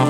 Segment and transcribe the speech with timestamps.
[0.00, 0.06] グ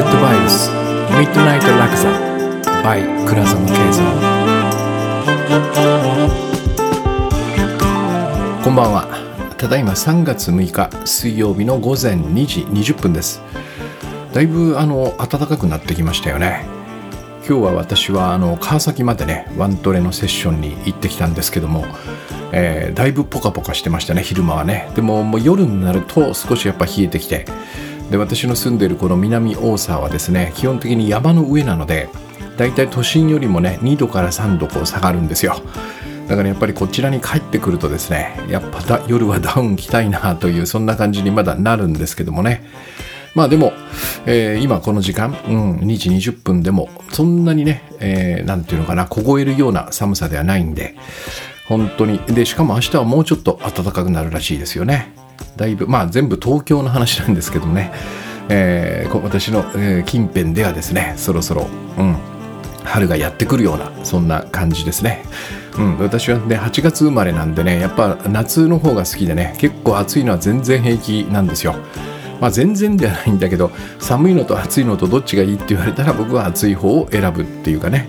[0.00, 2.10] ッドバイブスミッドナイトラクザ
[2.82, 4.04] by 倉園慶三
[8.62, 9.08] こんばんは。
[9.56, 13.40] ただいま3月6日水曜日の午前2時20分です。
[14.34, 16.73] だいぶあの暖かくなってきましたよね。
[17.46, 21.84] 今日は私はあの川崎までねワントレのセッションに行ってきたんですけども、
[22.52, 24.90] えーだいぶポカポカしてましたね昼間はね。
[24.94, 27.44] でももう夜になると少しやっぱ冷えてきて。
[28.10, 32.08] で私の住んでいるこの南大沢はですね基本的に山の上なので
[32.56, 35.56] だいたい都心よりもね2度から3度こう下がるんですよ。
[36.28, 42.64] だからやっぱりこちらに帰ってくるとですねやっぱ夜はダウン着たいなというそんな感じにまだなるんですけどもね。
[43.34, 43.72] まあでも、
[44.26, 50.94] えー今この時間、うん、2時20分でもそんなにね、えーなんていうのかな凍えるような寒さではないんで
[51.68, 55.12] 本当にでしかも明日はもうちょっと暖かくなるらしいですよね。
[55.56, 57.92] だいぶまあ全部東京の話なんですけどね、
[58.48, 61.66] えー私の、えー近辺ではですねそろそろ、
[61.98, 62.16] うん、
[62.84, 65.24] 春がやってくるようなそんな感じですね、
[65.78, 71.74] うん、私はね8月生まれなんでねやっぱ夏の方が好きでね結構暑いのは全然平気なんですよ。
[72.40, 78.08] まあ全然ではないんだけど寒いのと暑いのとどっちがいいって言われたら僕は暑い方を選ぶっていうかね。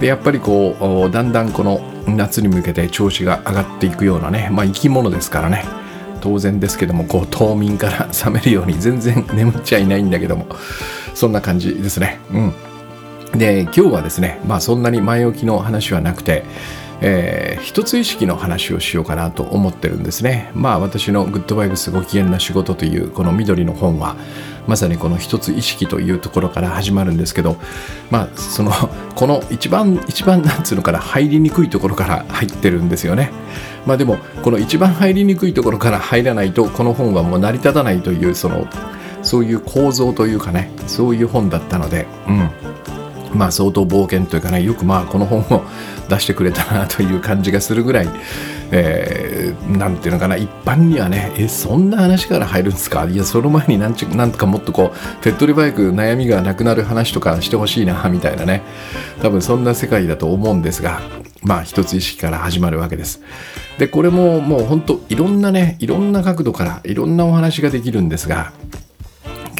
[0.00, 5.64] でやっぱりこうだんだんこの夏に向けて調子が上がっていくようなねまあ生き物ですからね。
[6.22, 10.46] 当然ですけどもこう冬眠から覚めるように全然眠っちゃいないんだけども
[11.14, 12.18] そんな感じですね。
[12.30, 12.52] うん。
[13.38, 16.44] で今日はですねまあそんなに前置きの話はなくて、
[17.00, 20.50] えー一つ意識の話をしようかなと思ってるんですね。
[20.54, 24.16] まあ私の「グッドバイブスご機嫌な仕事」というこの緑の本は
[24.66, 27.56] まさにこの一つ意識というところから始まるんですけど
[28.10, 28.72] まあその
[29.14, 33.30] この一番一番 なんつうのかな入りにくいところから入ってるんですよね。
[33.86, 38.66] まあでもこの一番入りにくいところから入らないとこの本はもう成り立たないというその
[39.22, 42.50] そういう構造というかねそういう本だったのでうん。
[43.32, 45.64] まあ相当冒険というかねよくまあこの本を
[46.08, 48.08] 出してくれたなという感じがするぐらい、
[48.72, 53.04] えーなんていうのかな一般にはねえそんな話から入るんですか？
[53.06, 58.62] いやその前になんちなんとかもっとこう手っ取り早く悩みがなくなる話とかしてほしいなみたいなね。
[59.22, 61.00] 多分そんな世界だと思うんですが
[61.42, 63.20] まあ一つ意識から始まるわけです。
[63.78, 68.52] でこれももう本当いろんなねいろんな角度からいろんなお話ができるんですが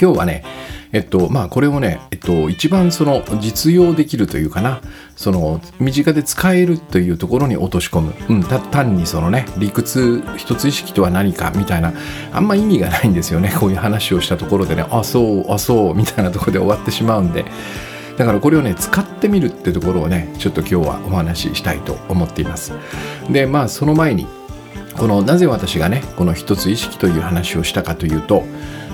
[0.01, 0.45] 今日はね
[0.93, 4.81] えっとまあこれをね、えっと、一番その実用できるというかな。
[5.17, 11.93] その身近で使えるというところに落とし込む、うん、単にそのね理屈一つ意識とは何かみたいな
[12.33, 13.55] あんま意味がないんですよね。
[13.61, 17.45] こういう話をしたところでねあそうあそうみたいなところで終わってしまうんで。
[18.17, 22.72] だからこれをね使ってみるってところをねちょっと今日はお話ししたいと思っています。
[23.31, 24.27] でまあその前に
[24.97, 28.45] このなぜ私がねこの一つ意識という話をしたかというと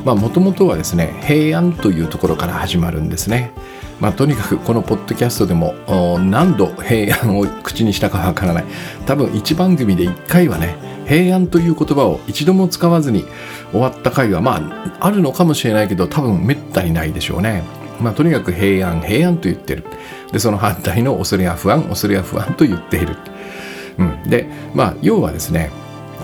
[0.04, 3.52] もともとはですね平安というところから始まるんですね。
[3.98, 5.74] まあ、とにかくこのポッドキャストでも
[6.18, 8.64] 何度平安を口にしたかわからない
[9.06, 10.76] 多分1番組で1回はね
[11.08, 13.24] 平安という言葉を一度も使わずに
[13.70, 17.62] 終わった回はまああるのかもしれないけど多分めったにないでしょうね。
[17.98, 19.82] まあ、とにかく平安平安と言ってる
[20.30, 23.16] でその反対の恐れや不安恐れや不安と言っている、
[23.98, 25.70] うん、でまあ要はですね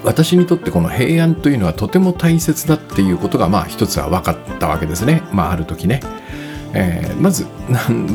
[0.04, 5.22] 私にとってこの平安というのはとても大切だっていうことがまあ一つは分かったわけですね。
[5.32, 6.00] まあある時ね、
[6.74, 7.46] えーまず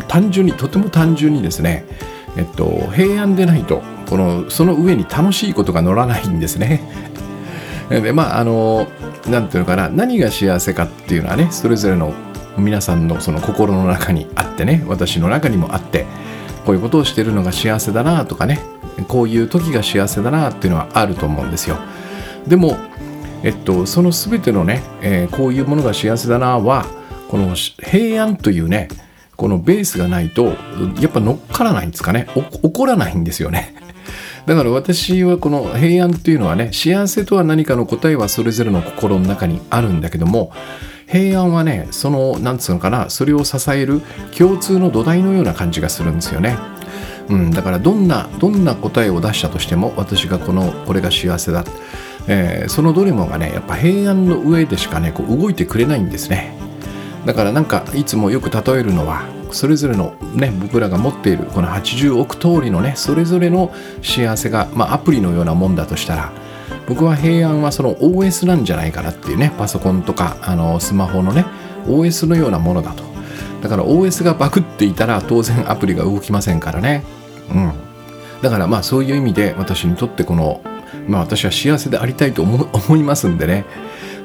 [0.08, 1.86] 単純にとても単純にですね。
[2.36, 6.82] えっと平安でないとこのその上に楽しいことが乗らないんですね。
[7.90, 8.88] でまああの
[9.28, 9.90] なんていうのかな。
[9.90, 12.14] 何が幸せかっていうのはねそれぞれの
[12.58, 14.84] 皆さんのその心の中にあってね。
[14.88, 16.06] 私の中にもあって
[16.66, 18.60] こういうことをしてるのが幸せだなとかね。
[19.06, 21.78] こういう時が幸せだなっていうのはあると思うんですよ。
[22.48, 22.78] でも、
[23.44, 26.86] えっと、その全てのね、えーこういうものが幸せだなは
[27.30, 28.88] この平安というね
[29.36, 30.46] このベースがないと
[31.00, 32.28] やっぱ乗っからないんですかね。
[32.34, 33.76] 起こらないんですよね。
[34.48, 40.52] だから私はこの平安っていうのはね幸せとは何かの答えはそれぞれの心の中にあるんだけども
[41.08, 44.02] 平安はねそのなんつうのかなそれを支える
[44.36, 46.58] 共通の土台のような感じがするんですよね。
[47.30, 51.64] うん、だからどんなどんな答えを出したとしても私がこのこれが幸せだ、
[52.28, 56.56] えーそのどれもがねやっぱ平安の上でしかねこう動いてくれないんですね。
[57.26, 66.32] だからなんかいつもよく例えるのはそれぞれのね僕らが持っているこの80億通りのねそれぞれの幸せが、まあ、アプリのようなもんだとしたら
[66.88, 71.46] 僕は平安はその OS なんじゃないかなっていうねパソコンとかあのスマホのね
[71.86, 73.04] OS のようなものだと。
[73.62, 77.04] だから OS がバグっていたら当然アプリが動きませんからね。
[77.52, 77.74] うん。
[78.42, 80.62] だからまあそういう意味で私にとってこの、
[81.08, 83.66] まあ、私は幸せでありたいと 思いますんでね、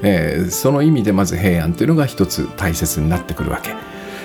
[0.02, 3.70] えー、その意味でまず平安というのが一つ大切になってくるわけ。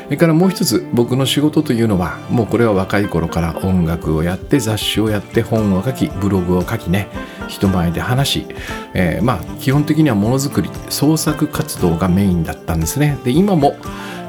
[0.07, 7.09] それからもう一つ僕の仕事というのはもうこれは若い頃から音楽をやって雑誌をやって本を書きブログを書きね
[7.49, 8.47] 人前で話し、
[8.93, 13.17] えー、まあ基本的にはものづくり創作活動がメインだったんですね。
[13.25, 13.75] で今も、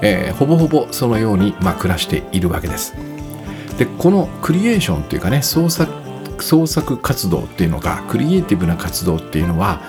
[0.03, 2.95] えー、ほぼほぼそのように、まあ、暮らしているわけです。
[3.79, 5.93] でこのクリエーションっていうかね創作
[6.43, 9.81] 創作活動っていうのがクリエイティブな活動っていうのは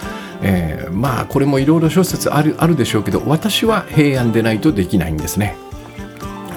[0.41, 5.57] えー、まあこれもいろいろ諸説あるあるでしょうけど私は平安でないとできないんですね。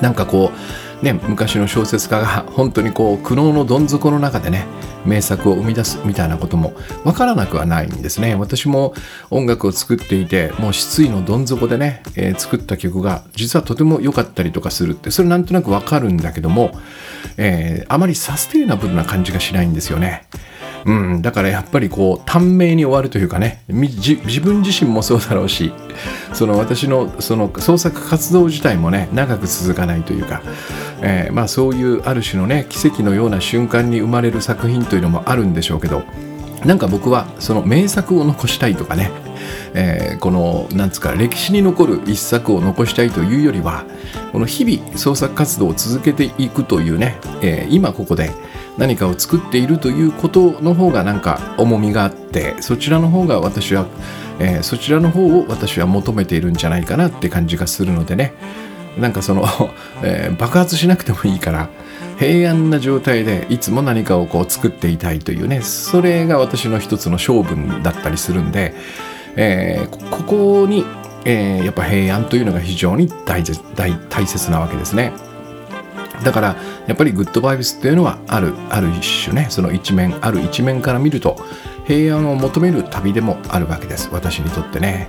[0.01, 4.67] なんかこうね昔の小説家が 本当にこう苦悩のどん底の中でね
[5.05, 8.37] 名作を生み出すみたいなこともわからなくはないんですね。
[8.37, 8.95] 私も
[9.31, 16.79] 音楽を作っていてもう失意のどん底でね、えー、作った曲が実はとても良かったりとかするってそれなんとなくわかるんだけども、
[17.37, 20.27] えー、あまりサステイナブルな感じがしないんですよね。
[20.85, 25.73] うん、だからやっぱりこう短命に終わるというかね自分自身もそうだろうし
[26.33, 30.43] その私のその創作活動自体もね長く続かないというか、
[31.03, 36.03] えー、まあそういうある種のね奇跡のような瞬間に生まれる作品というのもあるんでしょうけど
[36.65, 39.11] なんか僕はその名作を残したいとかね、
[39.75, 43.85] えー、このなんつうか歴史に残る一作を残したいというよりは
[44.31, 48.31] この日々創作活動を続けていくというね、えー、今ここで
[48.79, 53.87] 何かを作っているということの方がなんか重みがあってそちらの方が私は、
[54.39, 58.33] えー、そちらの方を私は求めているんじゃないかなって感じがするのでね
[58.99, 59.45] なんかその、
[60.03, 61.69] えー、爆発しなくてもいいから
[62.19, 68.75] 平安な状態でいつも何かをこう作っていたいというねそれが私の一つの性分だったりするんで、
[69.37, 70.85] えー、ここに、
[71.25, 73.43] えー、やっぱ平安というのが非常に大
[74.09, 75.13] 大切なわけですね。
[76.25, 81.37] だからやっぱりグッドバイブスっていうのはあるある一種ねその一面ある一面から見ると
[81.87, 84.09] 平安を求める旅でもあるわけです。
[84.13, 85.09] 私にとってね。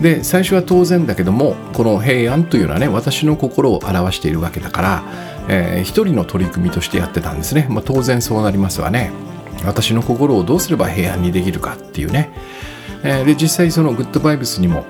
[0.00, 5.02] で最初は当然だけどもこの平安というのはね私の心を表しているわけだから、
[5.48, 9.10] えー、一人の取り組みとしてやってたんですね、まあ、当然そうなりますわね。
[9.66, 12.30] 私の心をどうすれば平安にできるかっていうね、
[13.02, 14.84] えー、で実際そのグッドバイブスにも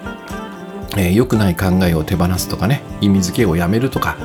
[0.97, 4.17] えー、良くない考えを手放すとかね意味付けをやめるとか、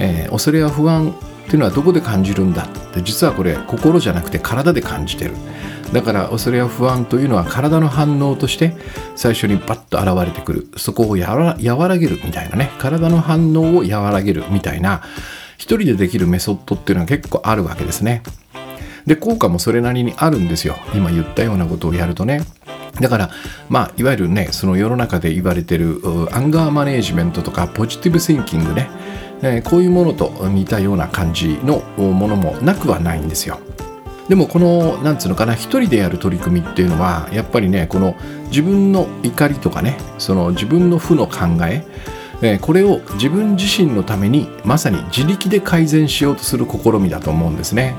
[0.00, 1.12] えー、恐れや不安っ
[1.44, 5.34] ていうのはどこで感じるんだって実はこれ心じゃなくて体で感じてる。
[5.92, 8.76] だから恐れや不安というのは体の反応として
[9.16, 10.68] 最初にバッと現れてくる。
[10.76, 12.70] そこを和らげるみたいなね。
[12.78, 15.02] 体の反応を和らげるみたいな
[15.58, 18.22] 一人でできるメソッドっていうのは結構あるわけですね。
[19.06, 20.76] で効果もそれなりにあるんですよ。
[20.94, 22.42] 今言ったようなことをやるとね。
[23.00, 23.30] だから、
[23.68, 26.00] まあ、いわゆるね、その世の中で言われてる
[26.32, 28.90] アンガーマネージメントとかポジティブシンキングね、
[29.42, 33.58] え、こういうものと似たような感じのものもなくはないんですよ。
[34.28, 38.14] でもこのなんつうのかな一人でやる取り組みっていうのはやっぱりねこの
[38.46, 41.84] 自分の怒りとかねその自分の負の考え
[42.40, 47.96] えこれを自分自身のためにまさに自力で改善しようとする試みだと思うんですね。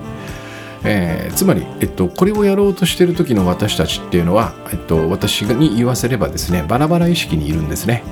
[0.83, 8.03] えー、つまり、えっと、これをやろうとしている時の私たちっていうのは、えっと、私に言わせればですねバラバラ意識にいるんですね、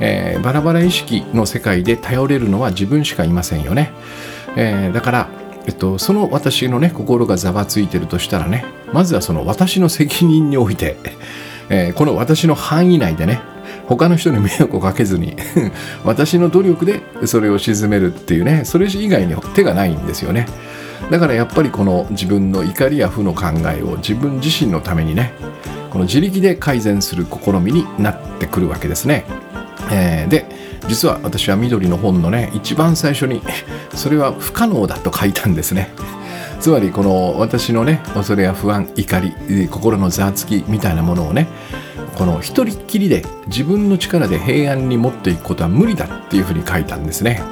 [0.00, 3.92] えー、バラバラ意識の世界で頼れるのは自分しかいませんよね、
[4.56, 5.28] えー、だから、
[5.66, 10.96] えっと、その私のね心がざわついてるとしたらねまずはその私の責任において、
[11.68, 13.40] えこの私の範囲内でね
[13.88, 15.36] 他の人に迷惑をかけずに
[16.04, 20.46] 私の努力でそれを鎮めるっていうねそれ以外に手がないんですよね。
[21.10, 23.46] だからやっぱりこの自分の怒りや負の考
[23.76, 25.34] えを自分自身のためにね
[25.90, 29.24] この自力で改善する試みになってくるわけですね。
[29.94, 30.44] えー、で
[30.88, 33.40] 実は私は緑の本のね一番最初に
[33.94, 35.90] それは不可能だと書いたんですね。
[36.60, 41.46] つまりこの私のね恐れや不安怒り心のざわつきみたいなものをね
[42.16, 47.42] この一人っきりで自分の力で平安に持っていくことは無理だっていうふうに書いたんですね。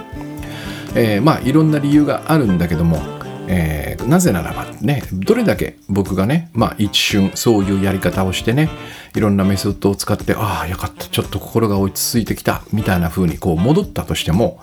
[0.95, 3.03] えー、まあいろんな理由があるんだけども
[3.49, 8.71] えー、なぜならばねどれだけ僕がねまあ一瞬そういうやり方をしてね
[9.15, 14.61] いろんなメソッドを使ってああよかったちょっと心が落ち着いてきたみたいな風にこう戻ったとしても、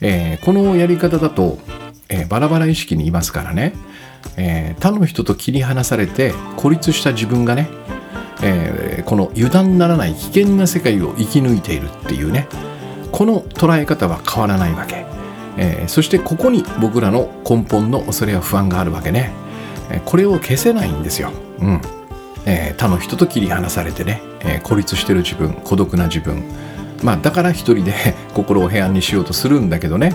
[0.00, 1.58] えー、このやり方だと、
[2.08, 3.74] えー、バラバラ意識にいますからね、
[4.36, 7.68] え他の人と切り離されて孤立した自分がね、
[8.42, 12.48] えこの油断ならない危険な世界を生き抜いているっていうね
[13.12, 15.15] この捉え方は変わらないわけ。
[15.56, 19.32] えー、そしてここに僕らの根本の恐れや不安があるわけね、
[19.90, 21.80] えー、これを消せないんですよ、うん。
[22.44, 26.44] えー、他の人と切り離されてね、え孤立してる自分孤独な自分。
[27.02, 27.92] まあだから一人で
[28.34, 30.14] 心を平安にしようとするんだけどね。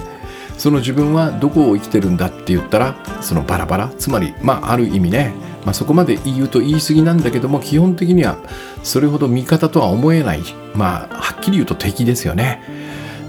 [0.57, 3.91] その自分はどこを生きてるんだって言ったらそのバラバラ。
[3.97, 5.33] つまりまあある意味ね、
[5.65, 8.37] まあ、そこまで言うと言い過ぎなんだけども基本的には
[8.83, 10.43] それほど味方とは思えない。
[10.75, 12.61] まあはっきり言うと敵ですよね。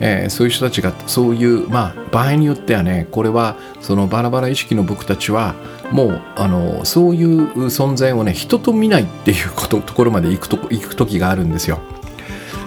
[0.04, 5.54] えー、そういう人たちがそういうまあ場合によってはねこれはそのバラバラ意識の僕たちは
[5.92, 11.80] もうあのそういう存在をね人と見ないっていうことところまで行くと行く時があるんですよ。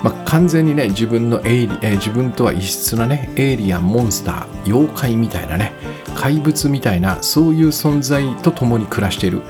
[0.04, 5.74] まあ、完全にね自分のエイリ、えー、自分とは異質なねエイリアンモンスター妖怪みたいなね
[6.16, 9.42] 怪物みたいなそういう存在と共に暮らしている、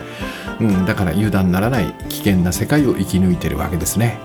[0.62, 4.18] うん、だから油断ならない危険な世界を生き抜いてるわけですね、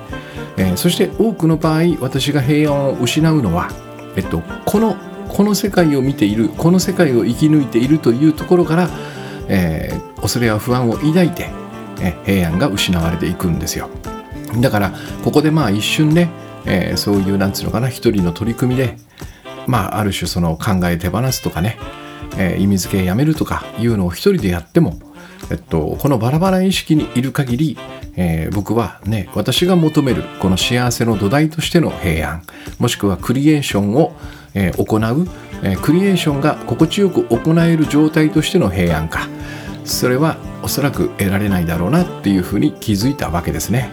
[0.57, 3.71] えー、そして多くの場合私が平安を失うのは、
[4.17, 4.97] えっと、この
[5.29, 8.91] この世界を見ているこの世界を生き抜いているというところから、
[9.49, 11.51] えー、恐れや不安を抱いて、
[12.01, 13.91] え平安が失われていくんですよ。
[14.61, 14.93] だから
[15.25, 16.31] ここでまあ一瞬ね、
[16.67, 18.97] えー、そういうなんつうのかな一人の取り組みで
[19.69, 21.79] まあある種その考え手放すとかね、
[22.37, 24.99] えー、意味付けやめるとかいうのを一人でやっても
[25.51, 27.79] えっと、このバラバラ意識にいる限り、
[28.17, 32.43] えー、僕はね私が求めるこの幸せの土台としての平安
[32.79, 34.13] もしくはクリエーションを、
[34.55, 35.29] えー、行う、
[35.63, 39.29] えー、クリエーションが心地よく行える状態としての平安か。
[39.85, 43.91] それはおそらく得られないだろうなっていうふうに気づいたわけですね。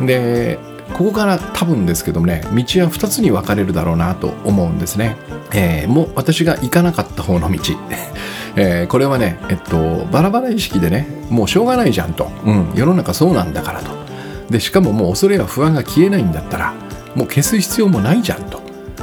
[0.00, 0.58] で
[0.94, 2.54] ここから多分ですけどもね道は
[2.88, 5.16] 2つに分かれるだろうなと思うんですね、
[5.52, 7.58] えー、もう私が行かなかった方の道。
[8.60, 13.90] えー、これはね、えっと、バラバラ意識でねもうしょうがないじゃんと、うん、世の中そうなんだからと。
[14.50, 16.74] でしかももう恐れや不安が消えないんだったら
[17.14, 18.60] もう消す必要もないじゃんと、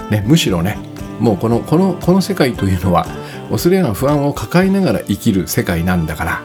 [0.10, 0.78] ね、むしろね
[1.20, 3.06] もうこのこのこの世界というのは
[3.50, 6.42] 恐れや不安を抱えながら生きる世界なんだから、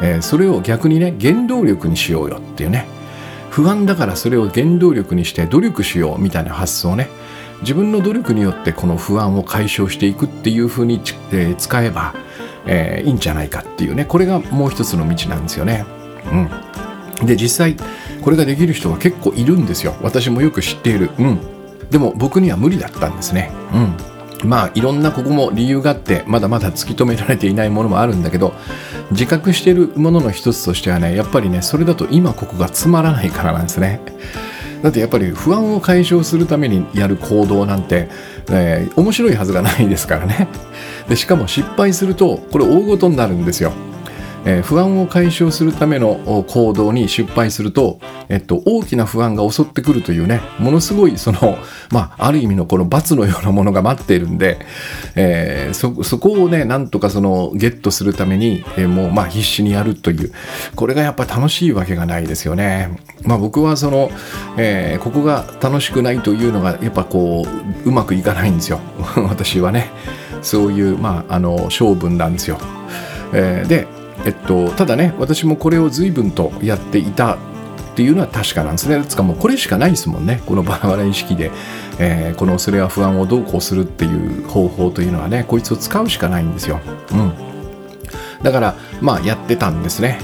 [0.00, 2.86] えー、それを逆にね原動力にしようよっていうね。
[3.50, 7.08] 不安だからそれを原動力にして努力しようみたいな発想ね。
[7.62, 11.00] 自分の努力によってこの不安を解消していくっていうふうに、
[11.32, 12.14] えー、使えば、
[12.66, 15.84] えー、いいんじゃないかっていうねこれがもう一つの道なんですよね。
[17.20, 17.76] うん、で実際
[18.20, 21.10] これができる人は結構いるんですよ私もよく知っている。
[21.18, 21.40] うん、
[21.90, 23.50] でも僕には無理だったんですね。
[23.72, 28.52] うんまあいろんなここも理由があってまだまだ突き止められていないものもあるんだけど
[29.10, 34.00] 自覚しているものの一つとしてはねやっぱりねそれだと今ここがつまらないからなんですね
[34.82, 38.08] だってやっぱり不安を解消するためにやる行動なんて、
[38.50, 40.48] えー、面白いはずがないですからね。
[41.08, 43.72] でしかも失敗するとこれ大ごとになるんですよ。
[44.46, 47.98] えー、不安を解消するための行動に失敗すると、
[48.28, 51.58] えっと、大きな不安が襲ってくるというねものすごいその、
[51.90, 54.58] まあ、ある意味のこの罰のようなものが待っているんで、
[55.16, 60.32] えー、そそこをねなんとかそのゲットするために、えー、もうまあ必死にやるという
[60.76, 63.00] これがやっぱ楽しいわけがないですよね。
[63.24, 64.10] まあ、僕はその、
[64.56, 67.44] えー、ここが楽しくないというのがやっぱこ
[67.84, 68.78] ううまくいかないんですよ
[69.28, 69.90] 私はね
[70.42, 72.58] そういう、まあ、あの性分なんですよ。
[73.32, 73.95] えー、で
[74.26, 77.38] えっと、ただね私もこれを随分とやっていたっ
[77.94, 79.02] ていうのは確かなんですね。
[79.06, 80.42] つかもうこれしかないですもんね。
[80.44, 81.50] このバラバラ意識で、
[81.98, 86.78] えー、この恐れや不安をどうこうするっていう方法というのはね、こいつを使うしかないんですよ。
[87.12, 87.32] うん。
[88.42, 90.18] だから、まあやってたんですね。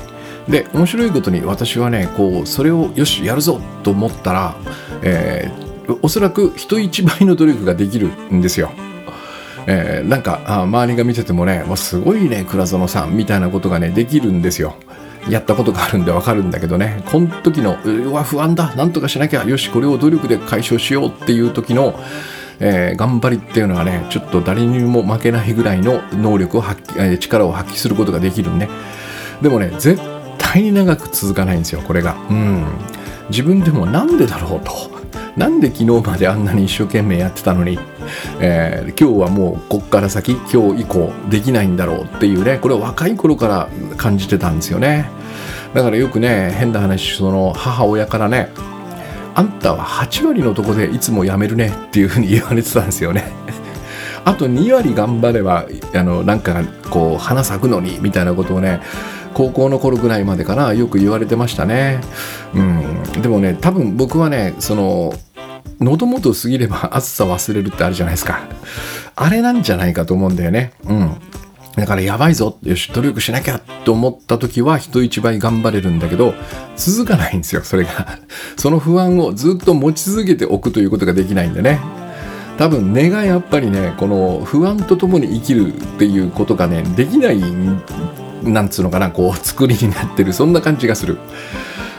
[0.48, 4.56] で、面白いことに私はね、こう、それをよし、やるぞと思ったら、
[5.02, 8.72] えー、おそらく人一倍の努力ができるんですよ。
[9.66, 14.76] えー、なんかあ周りが見ててもねもうすごいね倉園さんみたいなことがねできるんですよ。
[15.28, 17.02] やったことがあるんでわかるんだけどね。
[17.10, 18.74] この時のうわ不安だ。
[18.74, 19.44] なんとかしなきゃ。
[19.44, 21.98] よしこれを努力で解消しようっていう時の、
[22.58, 28.68] えー、頑張りっていうのはねちょっと誰にも負けないぐらいの能力を発揮、えー、力を発揮することができるんね
[29.40, 30.00] でもね絶
[30.38, 32.14] 対に長く続かないんですよこれが。
[32.28, 32.66] うん。
[33.30, 34.91] 自分でもなんでだろうと。
[35.36, 37.78] なんで昨日まであんなに一生懸命やってたのに、
[38.40, 45.08] えー、今日はもうこっから先今日以降できないんだろうっていうねこれは若い頃から感じてたんですよね。
[45.72, 48.50] だからよくね変な話その母親からね
[49.34, 53.32] あんたは8割のとこでいつも辞めるねっていうふうに言われてたんですよね。
[54.24, 58.80] あと2割頑張ればあのなんかこう花咲くのにみたいなことをね
[59.34, 62.00] 高校の頃ぐらいまでかなよく言われてましたね。
[62.54, 63.22] うん。
[63.22, 65.12] でもね多分僕はねその
[65.80, 68.40] 喉元過ぎれば 暑さ忘れるってあるじゃないですか。
[69.14, 70.72] あれなんじゃないかと思うんだよね。
[70.88, 71.10] うん。
[71.76, 72.58] だからやばいぞ。
[72.62, 76.34] よし努力しなきゃと思った時は人一倍頑張れるんだけど
[76.76, 78.18] 続かないんですよそれが。
[78.56, 81.80] その不安をずっと持ち続けておくということができないんでね。
[82.58, 87.40] 多分根がやっぱりねこの不安とともに生きるっていうことがねできない
[88.44, 91.18] なんつうのかなこう 作りになってるそんな感じがする。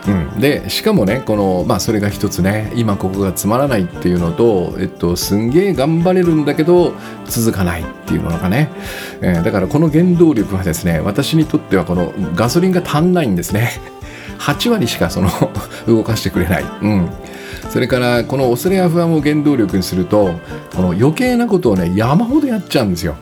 [0.05, 6.93] うん、でしかもねこの、まあ、それが一つね今ここがつまらないっていうのと、えっと、すんげえ頑張れるんだけど
[7.25, 8.69] 続かないっていうものがね、
[9.21, 13.71] えー、だからこの原動力はですね私にとってはこのガソリンが足んないんですね。
[14.39, 15.29] 8割しかその
[15.88, 17.07] 動かしてくれない、うん、
[17.69, 20.33] それからこの恐れや不安を原動力にすると
[20.75, 23.15] この余計なことをね山ほどやっちゃうんですよ。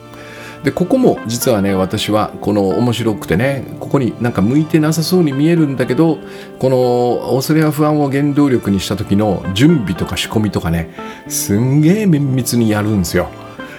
[0.64, 6.20] でここも実はね私はこの面白くてねここになんか向いてなさそうに見えるんだけど
[6.60, 10.94] この恐れや不安を原動力にした時の準備とか仕込みとかね
[11.28, 13.30] すんげえ綿密にやるんですよ。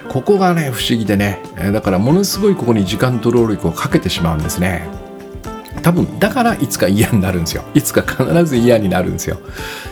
[0.09, 1.41] ここがね不思議でね。
[1.73, 5.02] だからものすごいここに時間と労力をかけてしまうんですね。
[5.83, 7.65] 多分だからいつか嫌になるんですよ。
[7.75, 9.39] いつか必ず嫌になるんですよ。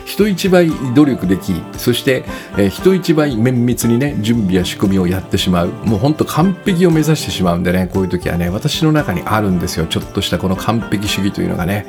[0.05, 2.23] 人一倍努力できそして、
[2.57, 5.67] えー、人一倍綿密にね準備や仕組みをやってしまう。
[5.85, 9.85] もうほんと完璧を目指してしまうんでねこういう時はね私の中にあるんですよ。
[9.85, 11.85] ちょっとしたこの完璧主義というのがね。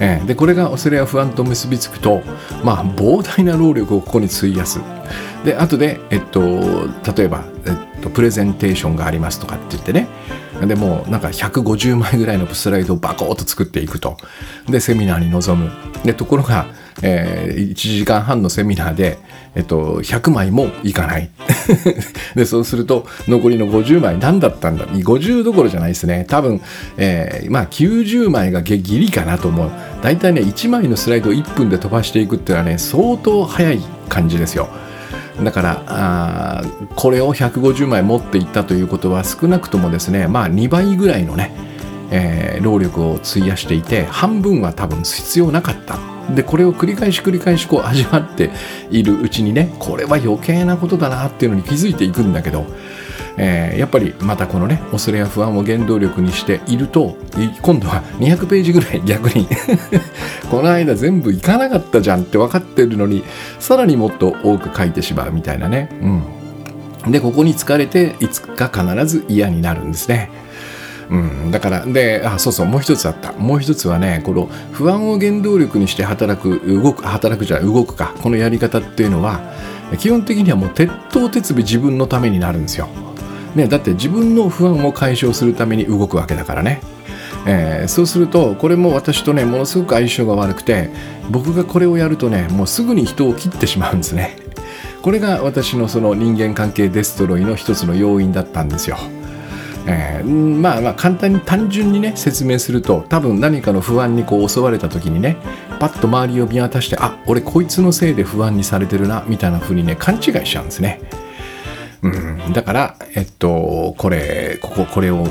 [0.00, 2.22] え、でこれが恐れや不安と結びつくと、
[2.64, 4.80] まあ、膨大な労力をここに費やす。
[5.44, 6.40] で後で、えっと、
[7.16, 10.08] 例えば、えっと、プレゼンテーションがありますとかって言ってね。
[10.66, 14.16] でもなんか150枚ぐらいのスライドをバコーッと作っていくと。
[14.68, 15.70] でセミナーに臨む。
[16.04, 16.66] でところが、
[17.02, 19.18] えー、1時間半のセミナーで、
[19.54, 21.30] えっと、100枚もいかない。
[22.34, 26.24] でそうすると残りの50枚何だったんだ？50どころじゃないですね。
[26.28, 26.60] 多分、
[26.96, 29.70] えー、まあ90枚がギリかなと思う。
[30.02, 34.68] 大体ね1枚のスライドを1分で飛ばしていくっていうのはね相当早い感じですよ。
[35.42, 36.62] だからあ
[36.94, 41.54] これを150枚持っていったということは少なくともですねまあ2倍ぐらいのね、
[42.10, 45.98] えー、労力を費やしていて半分は多分必要なかった。
[46.34, 48.50] でこれを繰り返し繰り返しこう味わって
[48.90, 52.64] いるうちにねこれは余計なことだなっていうのに気づいていくんだけど
[53.36, 57.16] えー、やっぱりまたこのね恐れや不安を原動力にしていると
[57.62, 59.48] 今度は200ページぐらい逆に
[60.50, 63.24] この間全部いかなかったじゃんって分かってるのに
[63.58, 65.88] さらにもっと多く書いてしまうみたいなね、
[67.04, 70.30] うん、でここに疲れていつか必ず嫌になるんですね。
[71.10, 71.16] う
[71.48, 73.32] ん、だからであそうそうもう一つあった。
[73.32, 78.14] もう一つはねこの不安を原動力にして働く動く働くじゃ動くか。
[78.22, 79.40] このやり方っていうのは
[79.98, 82.88] 基本的にはもう鉄頭鉄尾自分のためになるんですよ。
[83.54, 86.80] ね、だって自分の不安を解消するために動くわけだからね。
[87.46, 90.90] えー、そうするとこれも私とねものすごく相性が悪くて
[91.30, 94.36] 僕がこれをやるとねもうすぐに人を切ってしまうんですね。
[95.02, 98.96] これが私のその人間関係デストロイの一つの要因だったんですよ、
[99.84, 105.38] えー、まあまあ簡単に単純にね説明すると多分何かの不安にこう襲われた時にね
[105.80, 111.00] パッと周りを見渡してあ俺こいつのせいで不安にされてるなみたいな風にね勘違いしちゃうんですね。
[112.02, 115.28] うん、だから、えっと、これ、ここ、これを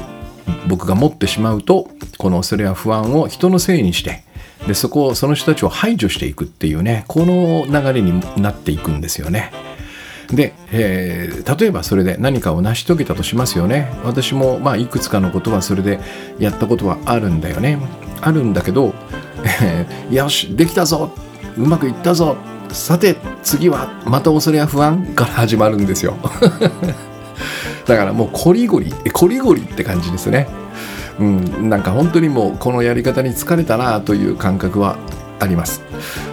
[0.68, 4.24] 僕が持ってしまうと、この恐れや不安を人のせいにして、
[4.68, 9.52] で、そこを、その人たちを排除していくっていうね、この流れになっていくんですよね。
[10.30, 13.92] で、えー、例えばそれで何かを成し遂げたとしますよね。
[14.06, 16.00] 私も、まあ、いくつかのことはそれで
[16.40, 17.78] やったことはあるんだよね。
[18.22, 18.94] あるんだけど、
[19.64, 21.12] えー、よし、できたぞ
[21.58, 22.38] うまくいったぞ
[22.74, 26.16] さて次はまた恐れや不安から始まるんですよ。
[27.86, 30.48] だからもうコリゴリコリゴリって感じですね。
[31.20, 34.98] うんなんか本当にもうこのやり方に疲れたなという感覚は
[35.40, 35.82] あります、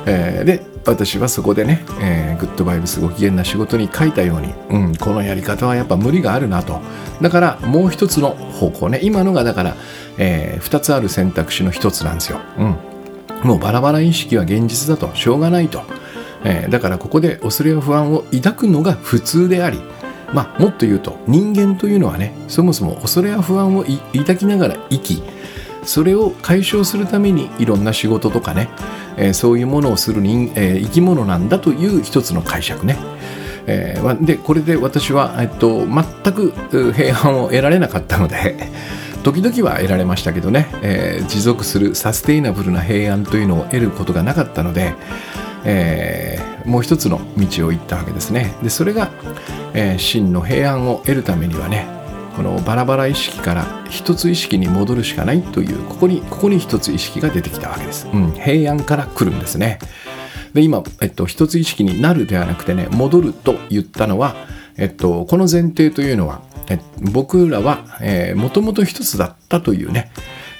[0.06, 6.80] えー、で私はそこでね、えー、グッドバイブスご機嫌な仕事に書いたように、うん、このやり方はやっぱ無理があるなと。
[7.20, 9.76] だからもう一つの方向ね今のがだから、
[10.16, 12.76] えー、2つある選択肢の一つなんですよ、うん、
[13.42, 15.14] もうバラバラ意識は現実だと。
[15.14, 15.82] しょうがないと。
[16.44, 19.80] えー、だからここで恐れや不安を抱くのが普通であり
[20.32, 25.22] まあもっと言うと人間というのはねそもそも恐れや不安を抱きながら生き
[25.84, 28.68] それを解消するためにいろんな仕事とかね、
[29.16, 32.96] えー、そういうものをする人、えー、生き物なんだという一つの解釈ね。
[33.70, 36.52] えー、でこれで私は、えっと、全く
[36.92, 38.56] 平安を得られなかったので
[39.22, 44.94] 時々は得られましたけどね、えー、持続するサステイナブルな平安というのを得ることがなかったので、
[45.70, 48.54] えー、もう一つの道を行ったわけですね。
[48.62, 49.10] でそれが、
[49.74, 51.86] えー、真の平安を得るためにはね
[52.34, 59.78] このバラバラ意識から一つ意識に戻るしかないというここにここに一つ意識が出てきたわけです、うん、平安から来るんですね。
[60.54, 64.34] で今、えっと、一つ意識になるではなくてね戻ると言ったのは、
[64.78, 66.80] えっと、この前提というのはえ
[67.12, 67.84] 僕らは
[68.36, 70.10] もともと一つだったというね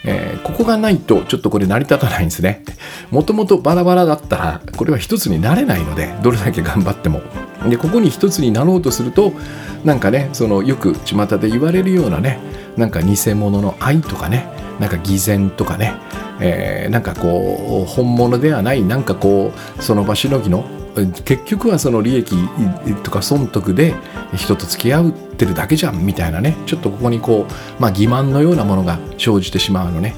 [0.09, 2.65] えー、ここがないとちょっとこれ成り立たないんですね。
[3.11, 7.21] もともとバラバラだったらこれは一つになれないのでどれだけ頑張っても。
[7.69, 9.33] でここに一つになろうとすると
[9.85, 12.39] なんかねそのよく巷で言われるようなね
[12.77, 14.47] なんか偽物の愛とかね
[14.79, 15.95] なんか偽善とかね、
[16.41, 20.65] えー、なんかこう本物ではないなんかこうその場しのぎの
[21.25, 22.37] 結局はその利益
[23.03, 23.95] とか損得で
[24.35, 26.57] 人と付き合ってるだけじゃんみたいなね。
[26.67, 30.15] ちょっとここにこう、まあ、欺瞞のようなものが生じてしまうのね。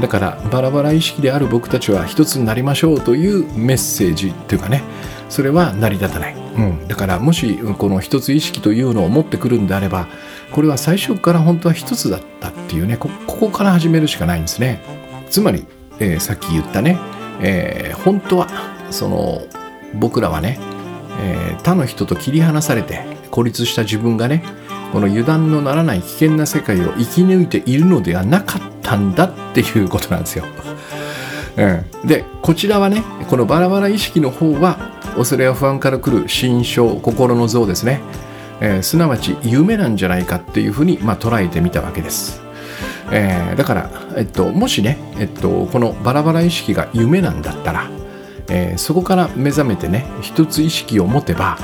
[0.00, 4.82] だからバラバラ意識である僕たちは一つになりましょうというメッセージっていうかね。
[5.28, 10.06] それは成り立たない、うん、だからもしこの一つ意識というのを持ってくるんであれば
[10.52, 12.96] これは最初から本当は一つだったっていうね。
[12.96, 14.80] ここから始めるしかないんですね。
[15.30, 15.66] つまり、
[15.98, 16.98] えー、さっき言ったね、
[17.40, 18.48] えー、本当は
[18.90, 19.42] その
[19.98, 20.58] 僕らはね、
[21.20, 24.44] えー、他の人と切り離されて孤立した自分がね
[24.92, 30.44] この油断のならない危険な世界を生き抜いているのではなかったんだっていうことなんですよ。
[31.56, 34.76] うん、でこちらはねこのバラバラ意識の方は
[35.16, 38.00] 恐れや不安から来る心象心の像ですね、
[38.60, 42.42] えー、すなわち夢なんじゃないかっていうふうに、まあ、捉えてみたわけです。
[43.10, 47.90] えー、だから、えっと、もしね、えっと、このバラバラ意識が夢なんだったら、
[48.54, 51.58] えー、そこから目覚めてね一つ意識を持てば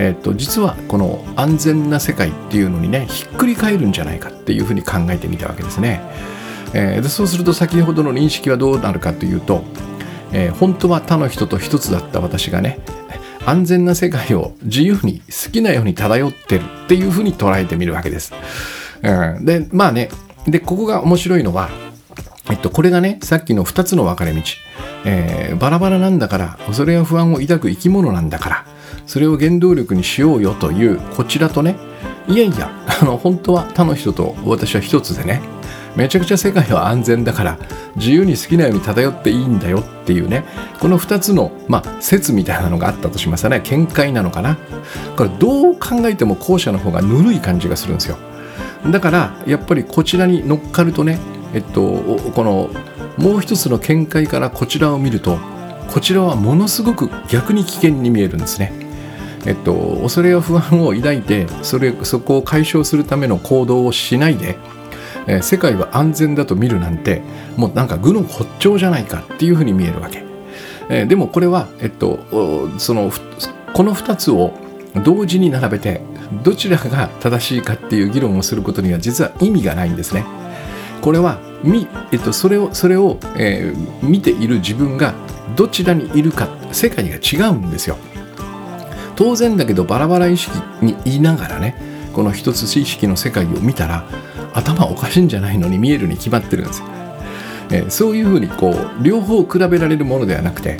[0.00, 6.00] えー、と実はこの安全な世界っていうのにねひっくり返るんじゃないかっていうふうに考えてみたわけですね。
[6.72, 9.64] えー、でそうすると先ほどの認識はどうなるかというと、
[10.32, 12.78] えー、本当は他の人と一つだった私がね
[13.44, 18.32] 安全な世界を自由に好きなように漂ってるっていうふうに捉えてみるわけです。
[19.02, 20.10] うん、でまあね
[20.46, 21.68] でここが面白いのは、
[22.50, 24.42] えっと、これがねさっきの2つの分かれ道、
[25.04, 28.64] えー、バラバラなんだから恐れや不安を抱く生き物なんだから
[29.06, 31.76] それを原動力にしようよというこちらとね
[32.26, 35.42] いやいやあの本当は他の人と私は一つでね
[35.96, 37.58] めちゃくちゃ世界は安全だから
[37.96, 40.44] 自由に好きなように漂っていいんだよっていうね
[40.78, 43.60] この2つの、まあ、説みたいなのがあったとしますよね。
[43.62, 44.58] 見解なのかな。
[45.16, 48.16] これどう考えても後者の方がぬるい感じがするんですよ。
[48.90, 51.18] だからやっぱりこちらに乗っかるとね
[51.54, 51.82] えっと
[52.34, 52.70] この
[53.16, 55.38] もう一つの見解からこちらを見ると
[55.90, 58.88] こちらはものすごく逆に危険に見えるんですね
[59.46, 64.58] えっと、恐れや不安を抱いてそれそこを解消するための行動をしないで、
[65.26, 67.22] えー、世界は安全だと見るなんて
[67.56, 70.24] もうなんか愚の骨頂じゃないかっていうふうに見えるわけ、
[70.90, 72.18] えー、でもこれは、えっと、
[72.78, 73.10] その
[73.72, 74.52] この2つを
[75.04, 76.00] 同時に並べて
[76.42, 80.24] どちらが正しいかっていう議論をすることには実は意味がないんですね。
[81.00, 85.14] これはみ、えっと、それをそれを、えー、見ている自分が
[85.56, 87.96] どちらにいるか世界が違うんですよ。
[89.16, 91.74] 当然だけどバラバラ意識にいながらね
[92.12, 94.04] この一つ意識の世界を見たら
[94.54, 96.86] 頭おかしいんじゃないのに見えるに決まってるんですよ。
[97.70, 100.78] えー、そういうふうにこう両方比べられるものではなくて、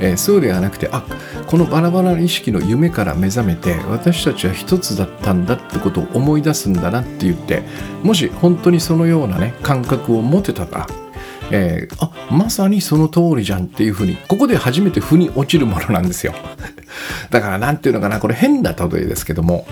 [0.00, 1.04] えー、そうではなくてあ
[1.46, 7.62] このバラバラな意識の夢から目覚めて私たちは一つだったんだってことを思い出すんだなって言って
[8.02, 10.86] もし本当にそのようなね感覚を持てたら
[11.50, 16.34] えー、あまさにその通りじゃんっていうふうにここで初めて腑に落ちるものなんですよ。
[17.30, 19.66] だから何ていうのかなこれ変な例えですけども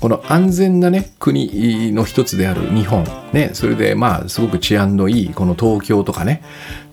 [0.00, 6.42] この安全なね国の一つである日本ねそれでまあすごく治安のいいこの東京とかね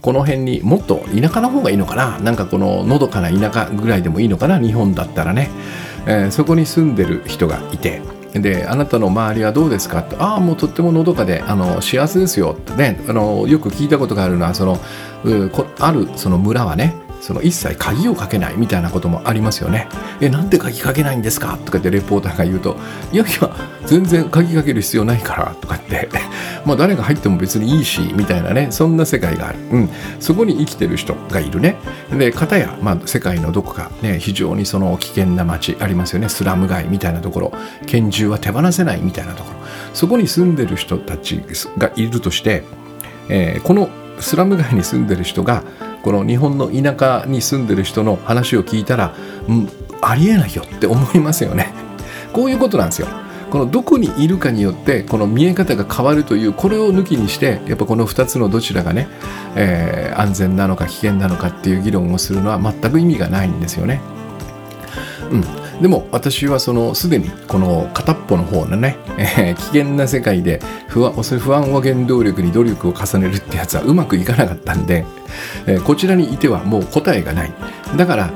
[0.01, 2.19] この辺にもっと田舎の方がいいのかな？
[2.19, 4.59] なんかこののどかな田舎ぐらいでもいいのかな？
[4.59, 5.49] 日本だったらね、
[6.07, 8.01] えー、そこに住んでる人がいて。
[8.33, 10.03] であなたの周りはどうですか？
[10.03, 10.23] と。
[10.23, 13.03] ああもうとってものどかであの幸せですよってね。
[13.09, 14.79] あのよく聞いたことがあるのはその
[15.79, 19.87] あるその村はねその一切鍵をかけないみたいなこともありますよね。
[20.19, 21.57] え、なんで鍵かけないんですか？
[21.65, 22.75] とかってレポーターが言うと、
[23.11, 23.55] いやいや、
[23.85, 26.09] 全然鍵かける必要ないからとかって、
[26.65, 29.59] まあ誰が入っても別にいいし、みたいなね、そんな世界がある。
[29.71, 29.89] うん。
[30.19, 31.77] そこに生きてる人がいるね。
[32.11, 36.29] で、かたや、まあ世界のどこかね、非常にその危険な街ありますよね。
[36.29, 37.53] スラム街みたいなところ、
[37.85, 39.59] 拳銃は手放せないみたいなところ。
[39.93, 41.41] そこに住んでる人たち
[41.77, 42.63] がいるとして、
[43.29, 45.63] えー、このスラム街に住んでる人が
[46.03, 49.13] この日本の田舎に住んでる人の話を聞いたら、
[49.47, 49.69] うん、
[50.01, 51.73] ありえないよって思いますよね。
[52.33, 53.07] こういうことなんですよ。
[53.49, 59.09] このどこにいるかによってこの見え方が変わるというこれを抜きにしてやっぱこの2つのどちらがね、
[59.57, 63.99] えー、安全なのか危険なのかっていう議論をするのは全く意味がないんですよね。
[65.31, 65.43] うん、
[65.81, 75.05] でも私はそのすでにこの片っぽの方のね、えー、危険な世界で不安不安を原動力に努力を重ねるってやつはうまくいかなかったんで、
[75.65, 77.53] えー、こちらにいてはもう答えがない。
[77.97, 78.31] だから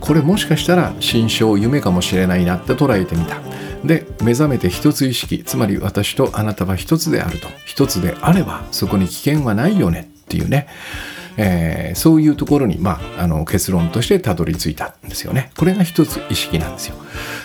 [0.00, 3.38] これもしかしたら心象夢かもしれないなって捉えてみた。
[3.84, 7.46] で目覚めて一つ意識つまり私とあなたは一つであると。
[7.64, 10.66] 一つであればそこに危険はないよねっていうね。
[11.38, 15.52] えー、そういうところに、まあ、あの結論としてたどり着いたんですよね。
[15.56, 16.96] これが一つ意識なんですよ。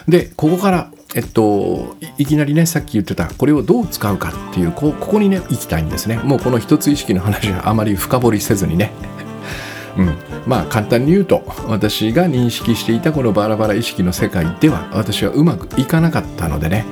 [0.07, 6.17] でここからえっと、いきなりねさっき言ってたこれをどう使うかっていうこここにね行きたいんですね。
[6.17, 8.91] もうこの一つ意識の話はあまり深掘りせずにね。
[9.95, 10.15] うん、
[10.47, 16.83] まあ簡単に言うと私が認識していたこのバラバラ意識の世界では私はうまくいかなかったのでね。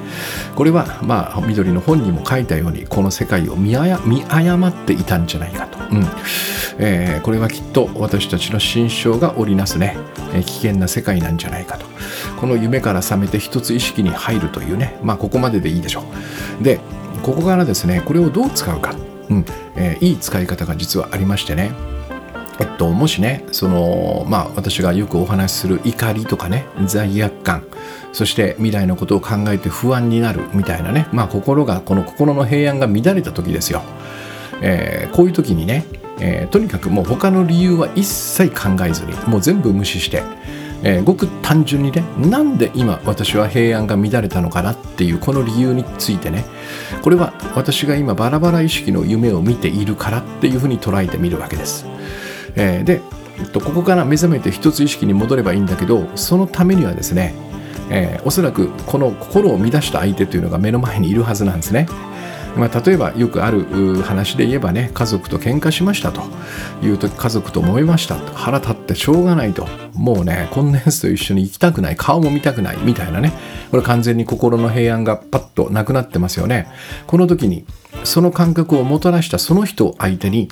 [0.56, 6.08] これはまあ緑の本にも書いたようにこの世界を見誤っていたんじゃないかと、うん。
[6.80, 9.98] えー、これはきっと私たちの心象が織りなすね、
[10.34, 11.86] えー、危険な世界なんじゃないかと。
[12.40, 14.98] この夢から覚めて一つ意識に入るというね。
[15.04, 16.04] まあここまででいいでしょ
[16.60, 16.64] う。
[16.64, 16.80] で
[17.24, 18.96] ここからですねこれをどう使うか、
[19.30, 19.46] うん。
[19.76, 21.72] えー、いい使い方が実はありましてね。
[22.60, 27.64] えっと、もしねその、まあ、私がよくお話しする怒りとかね罪悪感。
[28.14, 33.82] そして未来のことを考えて不安になるみたいなね、まあ、心がこの心の平安が乱れた時ですよ、
[34.62, 35.86] えー、こういう時にね、
[36.20, 40.24] えー、とにかくもう他の理由は一切考えずにもう全部無視して
[40.84, 46.46] えー、ごく単純にねなんで今私は平安が乱れたのかなっていうこの理由についてね
[47.04, 51.86] これは私が今バラバラ意識の夢を見ているからっていうふうに捉えてみるわけです。
[52.56, 53.02] えー、で、
[53.40, 57.34] えっと、ここから目覚めて一つ意識に戻ればいいんだけどそのためにはですね、
[57.90, 61.88] えー、おそらくこの心を乱した相手というのが目の前にいるはずなんですね。
[62.58, 66.22] まあ、例えばよくある話で言えばね家族と喧嘩しましたと
[66.84, 68.16] いうと家族と揉めました。
[68.34, 69.68] 腹立ってしょうがないと。
[69.94, 71.96] もうね今年と一緒に行きたくない。
[71.96, 72.78] 顔も見たくない。
[72.78, 73.34] みたいなね。
[73.72, 76.68] これ完全に心の平安がパッとなくなってますよね。
[77.08, 77.66] この時に
[78.04, 80.50] その感覚をもたらしたその人を相手に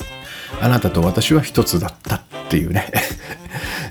[0.62, 2.91] あなたと私は一つだったっていうね。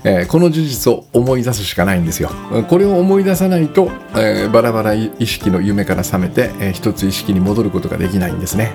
[0.03, 2.29] えー、この事実を思い出すしかないんですよ。
[2.69, 8.73] これを思い出さないと、えー、バラバラ意識の夢から覚めて、えー、一つ意識に戻ることができないんですね。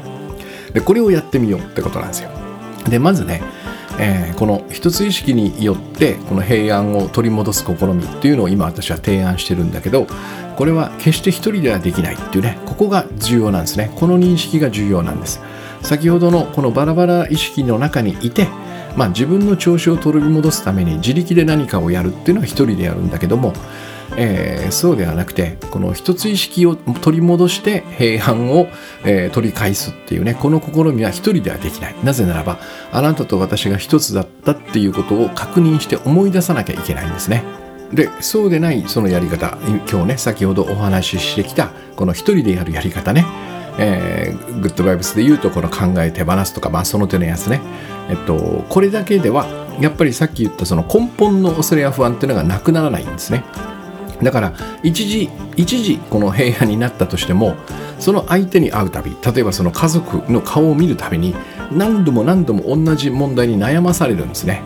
[0.73, 2.31] でこれをやってみようってことなんですよ。
[2.89, 3.43] でまずね、
[3.99, 10.07] えー、この一つ意識によってこの平安を取り戻す試みっていうのを今私は提案してるんだけど
[10.57, 15.41] これは決して一人ではできないっていうねここが重要なんですねこの認識が重要なんです
[15.83, 18.49] 先ほどのこのバラバラ意識の中にいて
[18.97, 23.53] まあ、自分の調子を取り戻すために自力で何かをやるっていうのは一人でやるんだけども、
[24.17, 28.69] えー、そうではなくてこの一つ意識を取り戻して平安を、
[29.05, 32.59] えー、取り返すっていうねこの試みは一人ではできないなぜならば
[32.93, 37.43] あなたと私が一つだったっていうことを確認して思い出さなきゃいけないんですね。
[37.93, 39.59] でそうでないそのやり方
[39.91, 43.25] 今日ね先ほどお話ししてきたこの一人でやるやり方ね
[43.79, 47.61] えー、グッドバイブスで言うとこの考え手放すとか、まあ、その手のやつね。
[48.09, 49.47] えっと、これだけでは
[49.81, 53.45] やっぱりさっき言ったその根本の恐れや不安っていうのがなくならないんですね。
[54.23, 57.57] だから一時一時この平安になったとしても
[57.99, 61.35] その相手に会うたび例えばその家族の顔を見るたびに
[61.73, 64.63] 何度も何度も同じ問題に悩まされるんですね、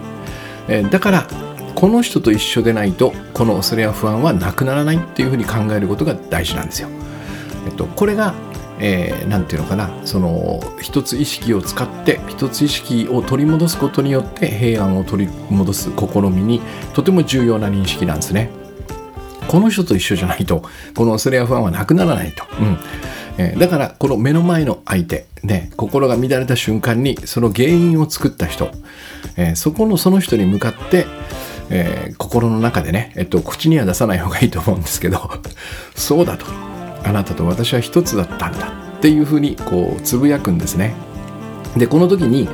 [0.69, 1.27] えだから
[1.75, 6.89] この人と一緒でないとこの恐れや不安はなくならないっていうふうに考えることが大事なんですよ、
[7.67, 8.35] えっと、これが
[8.81, 16.61] えー、て言うのかなその一つ意識を使って一つ意識を取り戻すことによって平安を取り戻す試みに
[16.95, 18.51] とても重要な認識なんですね。
[19.49, 20.63] この人と一緒じゃないと
[20.95, 22.45] この恐れや不安はなくならないと。
[22.61, 22.79] うん
[23.39, 28.71] えー、だからこの目の前の相手、ね、心が乱れた瞬間にその原因を作った人、
[29.37, 31.07] えー、そこのその人に向かって、
[31.71, 35.31] えー、心の中でね、えっと、口には出さない方がいいと思うんですけど
[35.95, 36.47] そうだと
[37.05, 40.95] あなたと私は一つだったんだっていうふうにこうつぶやくんですね。
[41.77, 42.49] でこの時に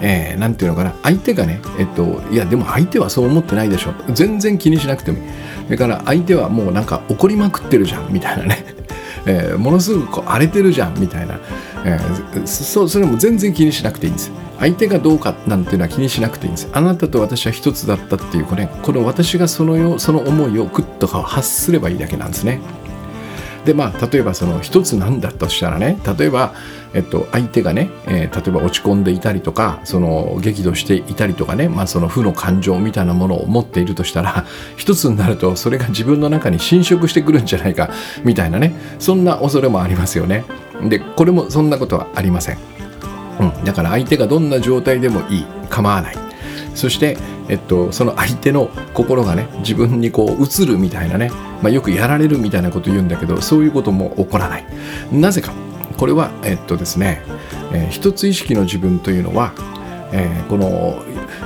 [0.00, 0.94] えー、て言うのかな。
[1.02, 3.94] 相手がねえっといやでも相手はそう思ってないでしょ。
[4.12, 5.18] 全然気にしなくても。
[5.18, 8.12] いいだから相手はもうなんか怒りまくってるじゃん。
[8.12, 8.64] みたいなね、
[9.26, 10.98] えー、ものすごくこう荒れてるじゃん。
[11.00, 11.40] みたいな、
[11.84, 14.30] えー、そそれも全然気にしなくていいんです。
[14.60, 16.68] 相手がどうかなんていうのは気にしなくていいんです。
[16.72, 22.60] あなたと私は一つだったっていうこれこの私がそのよその思いをグッと発すればいいだけなんですね。
[23.64, 26.54] でまあ例えばその一つなんだとしたらね例えば、
[26.94, 37.90] えっと、相手がね、えー、例えば落ち込んでいたりとかその激怒していたりとかね、まあ、その負の感情みたいなものを持っているとしたら一つになるとそれが自分の中に侵食してくるんじゃないか
[38.24, 40.44] みたいなねそんな恐れもありますよね。
[40.88, 42.58] でこれもそんなことはありません。
[43.40, 46.27] うん、だから相手がどんな状態でもいい構わない
[46.78, 47.16] そして
[47.48, 51.30] えっと、その相手の心がね自分にこう映るみたいなね、
[51.62, 54.64] まあ、よくやられるみたいなこと言うんだけどそういうことも起こらない。
[55.10, 55.52] なぜか。
[55.96, 57.22] これはえっとですね、
[57.72, 59.52] えー、一つ意識の自分というのは、
[60.12, 61.02] えー、この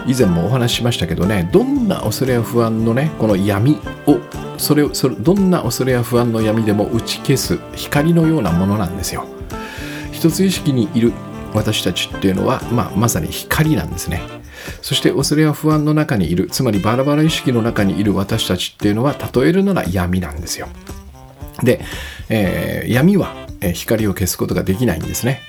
[0.06, 4.18] 以前もお話ししましたけどねどんな恐れや不安のねこの闇を
[4.58, 9.26] それそれどんな恐れや不安の闇でも打ち消す光のようなものなんですよ。
[10.10, 11.12] 一つ意識にいる
[11.54, 14.41] 私たちっていうのは、まあ、まさに光なんですね。
[14.80, 16.48] そして恐れや不安の中にいる。
[16.50, 20.68] つまりバラバラ意識の中にいる私たちっていうのは例えるなら闇なんですよ。
[21.62, 21.80] で、
[22.28, 23.34] えー、闇は
[23.74, 25.40] 光を消すことができないんですね。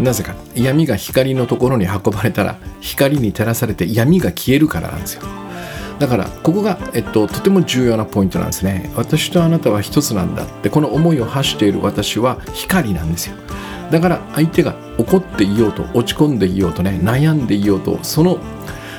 [0.00, 0.34] なぜか。
[0.54, 5.22] 闇が光のところに運ばれたら光に照らされて闇が消えるからなんですよ。
[6.02, 8.90] だからここが、えっと、とても重要なポイントなんですね。
[8.96, 13.36] 私とあなたは一つなんだってこの思いを発している私は光なんですよ。
[13.92, 18.40] だから相手が怒っていようと落ち込んでいようとね悩んでいようとその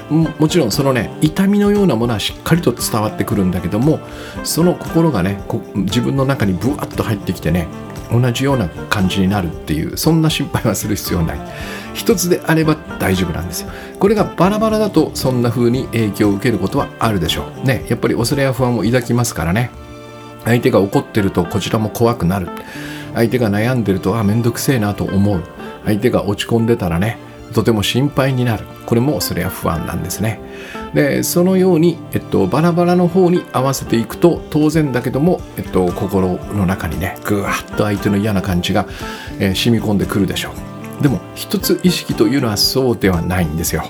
[0.10, 4.00] もちろんそのね痛みのようなものはしっかりと伝わってくるんだけども
[4.46, 5.44] その心がね
[5.76, 7.68] 自分の中にブワッと入ってきてね
[8.14, 11.40] 同じような感じになるっていうそんな心配はする必要ない。
[11.94, 13.72] 一つであれば大丈夫なんですよ。
[14.00, 17.68] これがバラバラだとそんな風に影響を受けることはあるでしょう。
[17.68, 19.72] ねやっぱり恐れや不安を抱きますからね。
[20.46, 22.50] 相手が怒ってるとこちらも怖くなる。
[23.14, 25.44] 相手が悩んでるとあめんどくせえなと思う。
[25.86, 27.18] 相手が落ち込んでたらね
[27.54, 28.66] とても心配になる。
[28.86, 30.40] これもそれは不安なんですね。
[30.94, 38.86] でそのように、えっと、バラバラの方に合わせていくと当然だけども、えっと、心の中にねぐわっと相手の嫌な感じが、
[39.40, 40.52] えー、染み込んでくるでしょ
[41.00, 41.04] う。
[41.04, 43.84] でも一つ意識というのはそうではないんですよ。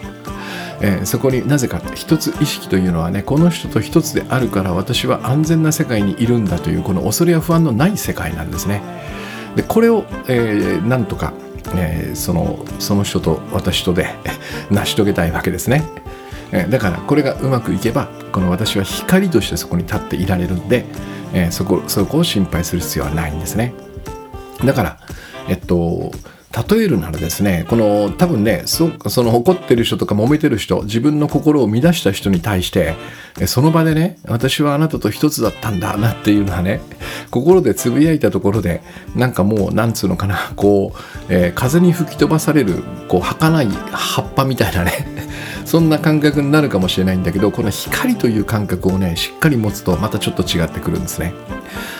[0.81, 8.81] えー、そこになぜか一つ意識というのはねこの人と一つであるから私は安全な世界にいるんだというこの恐れや不安のない世界なんですね。
[9.55, 11.33] でこれを、えー、なんとか
[11.75, 14.07] えー、そのその人と私とで
[14.69, 15.83] 成し遂げたいわけですね、
[16.53, 20.85] え、だからこれがうまくいけばこの私は光としてそこに立っていられるんで、
[21.33, 23.73] え、そこそこを心配する必要はないんですね。
[24.63, 24.99] だから
[25.49, 26.11] えっと
[26.69, 32.93] 例えるならですねこの多分ねそその怒ってる人とか揉めてる人自分の心を乱した人に対して
[33.47, 36.81] その場でね私はあなたと一つだったんだなっていうのはね
[37.31, 38.81] 心でつぶやいたところで
[39.15, 45.07] なんかもうなんつうのかなこう、えー、風に吹き飛ばされるこう儚い葉っぱみたいなね
[45.65, 51.33] そんな感覚になるかもしれないんだけどこの光という感覚をねしっかり持つとまたちょっと違ってくるんですね。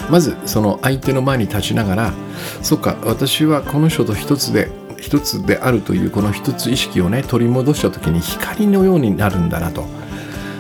[0.10, 2.14] まずその相手の前に立ちながら
[2.62, 9.86] そっか私はこの人と一つで一つであるというこの一つ意識をね取り戻した時に光のようになるんだなと、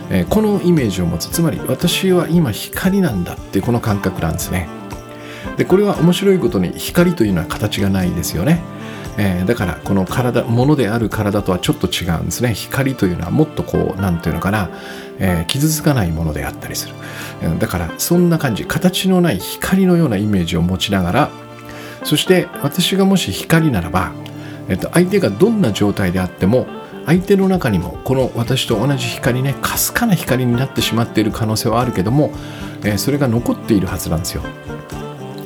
[0.09, 1.29] えー、このイメージを持つ。
[1.29, 4.67] つまり私は今光なんだってこの感覚なんですね。
[5.57, 8.61] でこれは面白いことに光というのは形がないですよね。
[9.17, 12.53] えー、だからこの体ものである体とはちょっと違うんですね。
[12.53, 14.69] 光というのはもっとこう何ていうのかな、
[15.19, 16.95] えー、傷つかないものであったりする。
[17.59, 21.29] だからそんな感じ形のない光のようなイメージを持ちながら
[22.03, 24.13] そして私がもし光ならば、
[24.69, 26.67] えっと、相手がどんな状態であっても
[27.05, 32.31] 相手の中にもこの私と同じ光ねかすかな光になってしまっている可能性はあるけども、
[32.83, 34.43] えー、それが残っているはずなんですよ。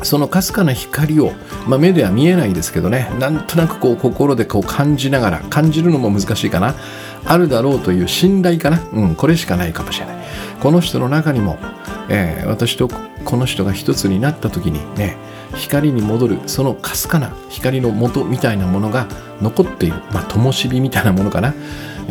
[0.03, 1.31] そのかすかな光を、
[1.67, 6.75] まあ、目では見えないですけどねなんとなくこう心でこう感じながら感じるのも難しいかな。
[7.25, 10.15] あるだろうという信頼かな、うん、これしかないかもしれない。
[10.61, 11.57] この人の中にも、
[12.09, 12.87] えー、私と
[13.25, 15.17] この人が一つになった時にね
[15.55, 19.07] 光に戻るそのかすかな光の元みたいなものが
[19.41, 19.95] 残っている。
[20.13, 21.53] まあ灯火みたいなものかな。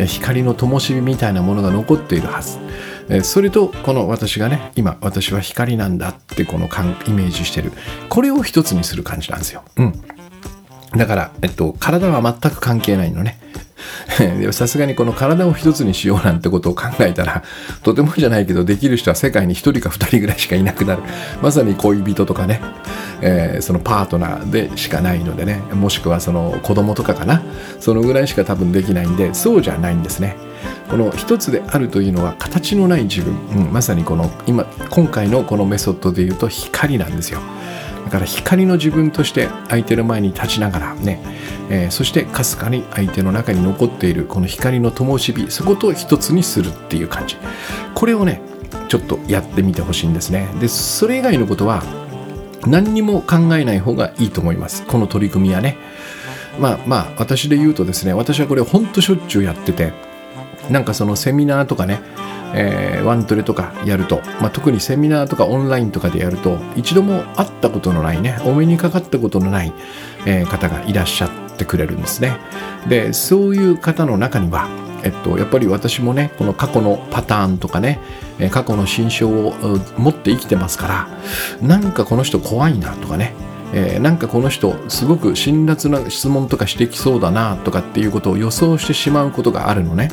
[0.06, 2.58] 光の灯火みたいなものが残っているはず。
[3.22, 6.66] それとこの私がね今私は光なんだってこの
[7.06, 7.72] イメージしてる
[8.08, 9.62] これを一つにする感じなんですよ。
[9.76, 9.92] うん
[10.96, 13.38] だから、えっと、体は全く関係ないのね。
[14.52, 17.42] さすがにこの体を一つにしようなんてことを考えたら、
[17.82, 21.02] とてもじゃないけど、できる人は世界に一人か二人ぐらいしかいなくなる。
[21.42, 22.60] まさに恋人とかね、
[23.20, 27.42] えー、そのパートナーでしかないのでね、もしくはその子供とかかな、
[27.80, 30.36] そのぐらいしか多分できないんで、そうじゃないんですね。
[30.88, 37.40] この一つであるというのは形のない自分、うん、まさにこの今今回のこのメソッドで言うと光なんですよ。
[38.04, 41.20] だから光の自分として相手の前に立ちながらね、
[41.68, 47.36] えー、そしてかすかに相手の中に残っているこの光の灯火そこと一つにするっていう感じ。
[47.94, 48.40] これをね
[48.88, 50.48] ちょっとやってみてほしいんですね。
[50.60, 51.82] でそれ以外のことは
[52.64, 54.86] 何にも考えない方がいいと思います。
[54.86, 55.76] この取り組みはね。
[56.60, 59.92] まあまあ私で言うとですね私はこれほんとしょっちゅうやってて
[60.70, 62.00] なんかそのセミナーとかね、
[62.54, 69.72] えー、ワントレとかやると、まあ、特にセミナーとかオンラインとかでやると一度も会ったことのないねお目にかかったことのない、
[70.26, 72.38] えー、方がいらっしゃってくれるんですね
[72.88, 74.68] でそういう方の中には
[75.04, 78.00] えっと、やっぱり私もねこの過去のパターンとかね
[78.50, 79.54] 過去の心象を
[79.96, 80.88] 持って生きてますか
[81.60, 83.34] らなんかこの人怖いなとかね
[83.72, 90.08] えー、なんかこの人すごく辛辣な質問とかしてきそうだなとかっていうことを予想してしまうことがあるのね。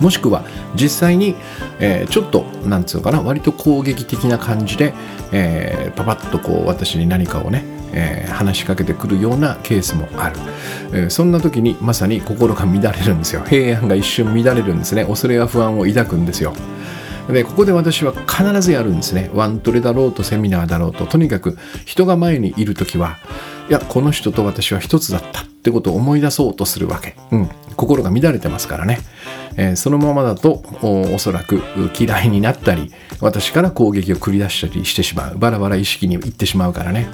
[0.00, 1.34] もしくは実際に、
[1.80, 4.94] えー、ちょっとなんつうのかな割と攻撃的な感じで、
[5.32, 10.36] えー、パパッとこう私に何かをね、えー、話しかけてくるようなケースもある、
[10.92, 13.42] えー、そんな時にまさに心が乱れるんですよ。
[13.42, 15.04] 平安が一瞬乱れるんですね。
[15.04, 16.54] 恐れや不安を抱くんですよ。
[17.28, 19.30] でここで私は必ずやるんですね。
[19.32, 21.06] ワントレだろうとセミナーだろうと。
[21.06, 23.16] とにかく人が前にいる時は
[23.68, 25.53] いやこの人と私は一つだった。
[25.64, 28.98] ってことを思い出そうとするわけ、うん、心が乱れてますからね、
[29.56, 31.62] えー、そのままだとおそらく
[31.98, 32.92] 嫌いになったり
[33.22, 35.38] 私から攻撃を繰り出したりしてしまう。
[35.38, 37.08] バラバラ意識にいってしまうからね。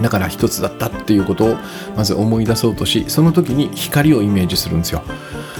[0.00, 1.56] だから一つだったっていうことを
[1.96, 5.02] まず思い出そうとしその時に光をイメージするんですよ。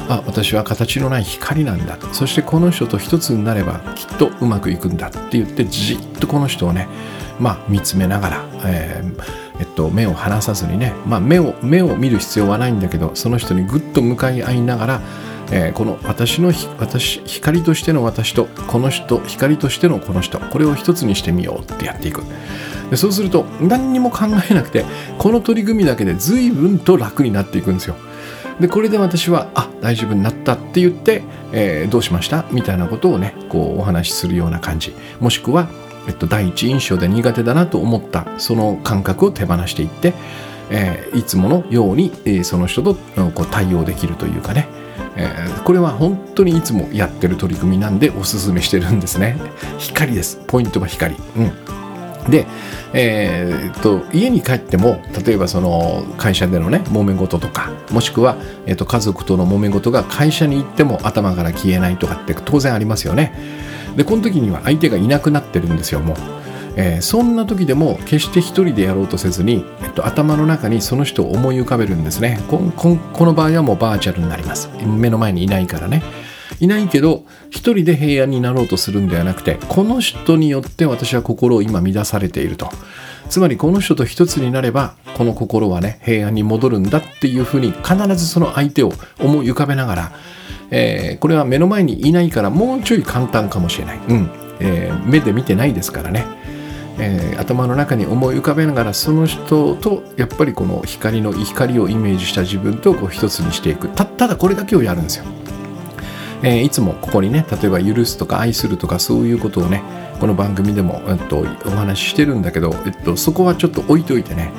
[0.08, 1.98] あ私は形のない光なんだ。
[2.12, 6.86] そしてこの人と一つになればきっとうまくいくんだって言ってじっとこの人をね
[7.40, 15.00] まあ見つめながら、えーえっと、目を離さずにね、まあ、目を目を見る必要はないんだけどその人にぐっと向かい合いながら、
[15.52, 22.22] えー、この私の私光としての私とこの人光としてのこの人これを一つにしてみようってやっていく。
[22.90, 24.84] でそうすると何にも考えなくて
[25.18, 27.96] この取り組みだけで随分と楽になっていくんですよ。
[28.60, 32.44] でこれで私はあ大丈夫になったって言って、えー、どうしました？
[32.50, 34.94] みたいなことをねこうお話しするような感じ。
[35.18, 35.68] もしくは、
[36.08, 40.14] えっと、第一印象で苦手だなと思ったその感覚を手放していって、
[40.70, 44.68] えー、いつものように、えー、その人とこう対応できるというかね。
[45.16, 49.36] えー、これは本当にいつもやってる取り組みなんでおすすめしてるんですね。
[49.78, 50.40] 光です。
[50.46, 51.14] ポイントは光。
[51.36, 52.30] うん。
[52.30, 52.46] で、
[52.92, 58.36] えー、っと家に帰っても例えばその会社でのね揉め事とかもしくは、
[58.66, 63.34] えー、っと家族との揉め事が会社に行っても頭から消えないとかって当然ありますよね。
[63.96, 66.16] でこの時には相手がいなくなってるんですよもう、
[66.76, 72.40] えー、そんな時でも決して一人でやろうとせずに、えっと、頭の中にその人を思い浮かべるんですね。
[72.48, 74.68] ここの場合はもうバーチャルになります。
[74.84, 76.02] 目の前にいないからね。
[76.60, 82.68] いないけど一人で平安になろうとするんではなくてこの人によって私は心を今乱されていると。
[83.28, 90.12] つまりこの人と一つになればこの心はね平安に戻るんだっていうふうに必ずその相手を思い浮かべながら、
[90.70, 94.30] えー、これは目の前にいないからもうちょい簡単かもしれない、うん。
[94.60, 96.24] えー、目で見てないですからね。
[96.98, 103.88] えー、頭の中に思い浮かべながらその人とやっぱりこの光の光をイメージした自分とこう一つにしていく。
[103.88, 105.24] ただこれだけをやるんですよ。
[106.42, 109.82] え、いつもここにね例えば許すとか愛するとかそういうことをね
[110.20, 114.52] この番組でも、えっと、お話ししてるんだけど、えっと、そこはちょっと置いといてね。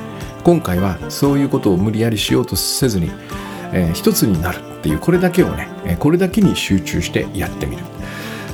[0.44, 3.10] 今回はそういうことを無理やりしようとせずに、
[3.72, 4.75] えー、一つになる。
[4.86, 7.82] っていうこれだけをねこれだけに集中してやってみる。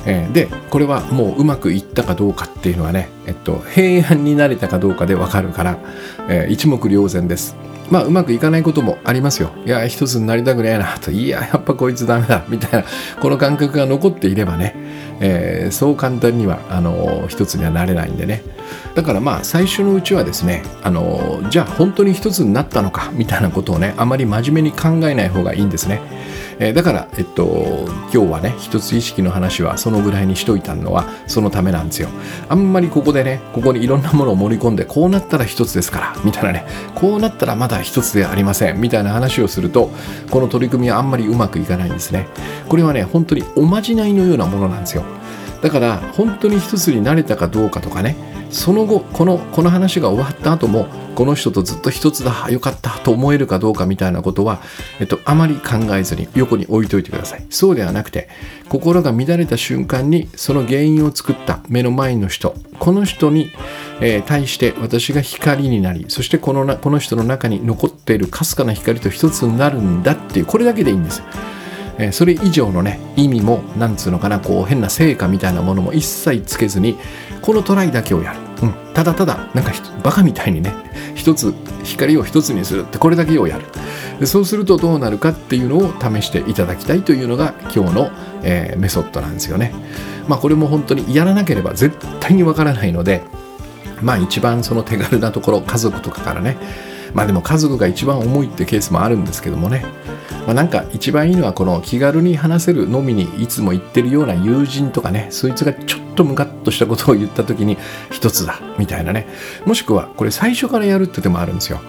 [0.05, 5.77] え、でこれはもううまくいったかどうかっていうのはね、えっと、平安になれたかどうかでわかるから、
[6.27, 7.55] えー、一目瞭然です。
[7.89, 9.51] まあうまくいかないこともありますよ。
[9.65, 12.87] いや、一つになりたくねえなと、いや、やっぱこいつダメだ、みたいな、
[13.21, 14.75] この感覚が残っていればね、
[15.19, 18.43] えー、そう簡単には、あの、一つにはなれないんでね。
[18.95, 26.01] だからまあ最初のうちはですね、あの、じゃあ本当に一つになったのか、みたいなことをね、あまり真面目に考えない方がいいんですね。
[26.59, 32.09] えー、だから、えっと、今日はね一つ意識の話はそのぐらいにしといたのはそのためなんですよ
[32.49, 39.89] あんまりここでねここにいろんなものを盛り込んでこうなったら一つですからみたいなねこうなったらまだ一つではありませんみたいな話をすると
[40.29, 42.27] この取り組みはあんまりうまくいかないんですね
[42.69, 45.03] これはね本当におまじないのようなものなんですよ
[45.63, 48.17] だから本当に一つになれたかどうかとかね
[48.51, 50.85] その後このこの話が終わった後も
[51.15, 54.61] この人とずっと一つだよかったと思えるかどうかみたいなことは、
[54.99, 57.45] えっと、あまり考えずに横に置いといてください。
[57.49, 58.29] そうではなくて
[58.67, 63.49] 心が乱れた瞬間にその原因を作った目の前の人この人に、
[64.01, 71.23] えー、対して私が光になりそしてこのなこの人の中に残っているかすかな光と一つになるんだっていうこれだけでいいんです。
[72.03, 76.97] えそれ以上のね意味もなんつうのかなこう変な成果みたいなものも一切つけずに
[77.41, 79.71] このトライだけをやる、うん、ただただなんか
[80.03, 80.73] バカみたいにね
[81.15, 83.65] 一つ光を一つにするってこれだけをやる。
[84.19, 88.11] でそうするとどうなるかっていうのを試していただきたいというのが今日の、
[88.43, 89.73] えー、メソッドなんですよね。
[90.27, 93.21] まあこれも本当にやらなければ絶対にわからないので
[94.01, 96.57] まあ一番その手軽なところ家族とかからね
[97.13, 99.85] まあでも家族が一番重いってケースもあるんですけどもね。
[100.45, 107.77] まあ、なんか一番いいのはこの気軽に話せるのみにいつも言ってるような友人とかねそいつがちょっととムカッとしたことを言った時に
[108.11, 109.27] 一つだみたいなね。
[109.65, 111.81] もしくはこれ最初からやるって手もあるんですよ。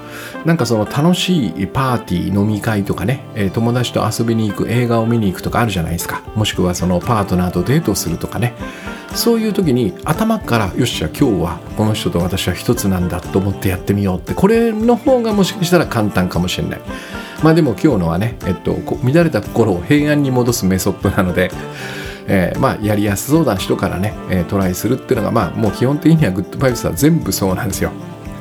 [0.45, 6.23] なんかその楽しいパーティー飲み会とかね、友達と遊びに行く映画を見に行くとかあるじゃないですか。
[6.35, 8.55] もしくはそのパートナーとデートするとかね。
[9.15, 14.35] そういう時に頭からよっしゃ今日はこの人と私は一つなんだと思ってやってみようって。
[14.35, 16.81] これの方がもしかしたら簡単かもしれない。
[17.43, 21.51] まあでも今日のはね、えっと、乱れた心を平安に戻すメソッドなので、
[22.27, 27.93] えー、まあやりやすそうな人からね、えー、トライするっていうのがまあもう基本的にはグッドバイブスは全部そうなんですよ。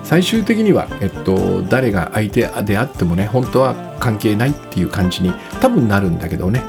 [0.04, 6.62] 最終的には、えっと、誰が相手であってもね本当は関係ないっていう感じに多分なるんだけどね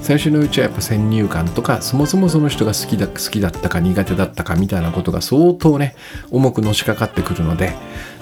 [0.00, 5.96] 最初のうちはやっぱ先入観とかそもそもその人が好きだ好きだったか苦手だったかみたいなことが相当ね
[6.30, 7.74] 重くのしかかってくるので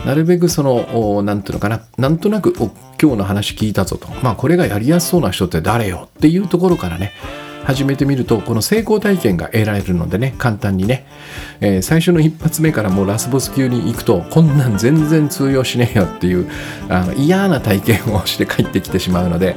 [0.04, 7.12] なるべくその何ていうのかななんとなくお今日の話聞いたぞとまあこれがやりやすそうな人って誰よっていうところからね
[7.66, 11.04] 始めてみるとこの成功体験が得られるのでね簡単にね、
[11.60, 16.48] えー、最初の一発目からもうラスボス級に行くとこんなん全然通用しねえよっていう
[16.88, 19.56] あの嫌な体験をして帰ってきてしまうので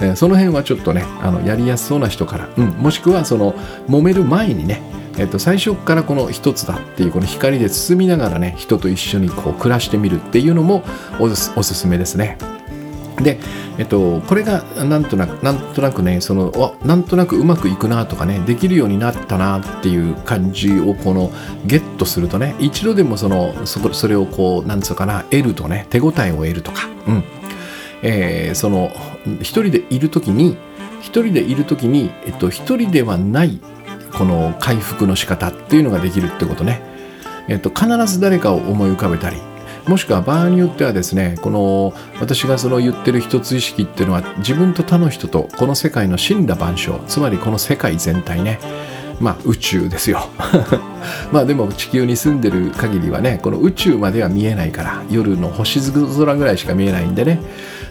[0.00, 3.52] えその辺はちょっとねあのやりやすそうな人から、うん、もしくはその
[3.88, 4.80] 揉める前にね
[5.18, 10.82] えっと、最初からこの一つだっていうこの光で包みながらね人と一緒にこう暮らしてみるっていうのも
[11.18, 12.38] おすすめですね。
[13.22, 13.38] で、
[13.78, 21.30] えっと、これがなんとなくなんとなくねそのなんとなくうまくいくなとかねできるようになったなっていう感じをこの
[21.66, 27.24] ゲットするとね一度でもそのそそれをこうなんつうかな得るとね手応えを得るとか、うん。
[28.02, 28.90] えー、その
[29.40, 30.56] 一人でいる時に
[31.00, 33.60] 一人でいる時に、えっと、一人ではない
[34.12, 36.82] この回復の仕方っていうのができるってことね、
[37.48, 39.36] えっと、必ず誰かを思い浮かべたり
[39.90, 48.60] もしくは場合によってはですねこの私がその言ってる一つ意識っていうのは自分と他の人とこの世界の死んだ万象つまりこの世界全体ね
[49.18, 50.28] まあ宇宙ですよ。
[51.32, 57.40] まあでも地球に住んでる限りはねこの宇宙までは見えないから夜の星空ぐらいしか見えないんでね。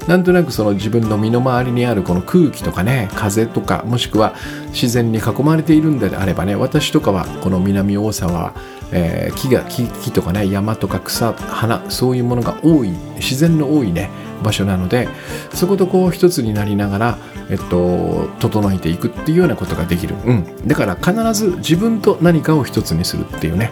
[0.07, 4.33] なんとなくその自分の身の回りにあるこの空気とかね風とかもしくは
[4.71, 8.53] 自然に囲まれているんであればね私とかはこの南大沢
[8.91, 14.09] えー、木が木とかね山とか草花そういうものが多い自然の多いね
[14.43, 15.07] 場所なので
[15.53, 17.17] そことこう一つになりながら、
[17.49, 23.71] えっと、整えていくっていうようなことができる、うん、だから必ず自分と何かを一つにするっていうね、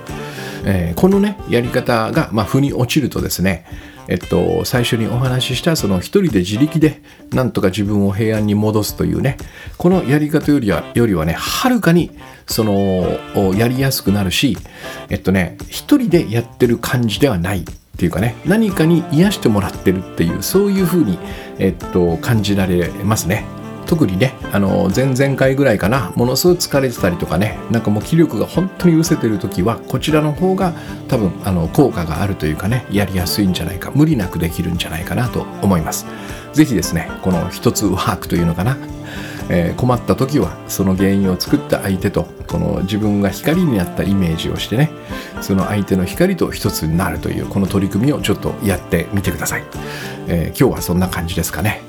[0.70, 3.66] えー、このねやり方が、まあ、腑に落ちるとですね
[4.10, 7.02] えっと、最初にお話ししたその一人で自力で
[7.32, 9.36] なんとか自分を平安に戻すというね
[9.78, 12.12] このやり方よりはよりはねはるかに
[12.46, 13.20] その
[13.54, 14.58] やりやすくなるし
[15.10, 17.64] えっとね一人でやってる感じではないっ
[17.98, 21.20] ていうかね何かに癒してもらってるっていうそういうふうに、
[21.60, 23.57] えっと、感じられますね。
[23.88, 30.74] 特にねあの前々回ぐらいかなものすごい疲れてたりとかねなんかもう気力が本当に失せてる時はこちらの方が
[31.08, 36.06] 多分あの効果があるというかねやりやすいんじゃないか無理なくできるんじゃないかなと思います。
[36.54, 38.78] 是非ですねこの一つワークというのかな
[39.50, 44.90] えー、困った時はその原因を作った相手とこの自分が光になったイメージをしてね
[45.42, 49.64] その相手の光と一つになるというこの取り組みをちょっとやってみてください、
[50.28, 51.87] えー、今日はそんな感じですかね。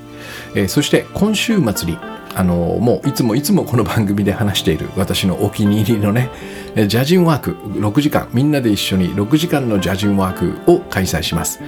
[0.55, 1.99] えー、そして今週末に
[2.35, 6.31] あのもういつもいつもこの番組で話している私のお気に入りのね
[6.75, 8.29] ジャジンワーク6時間。
[8.33, 11.61] みんなで一緒に6時間のジャジンワークを開催します、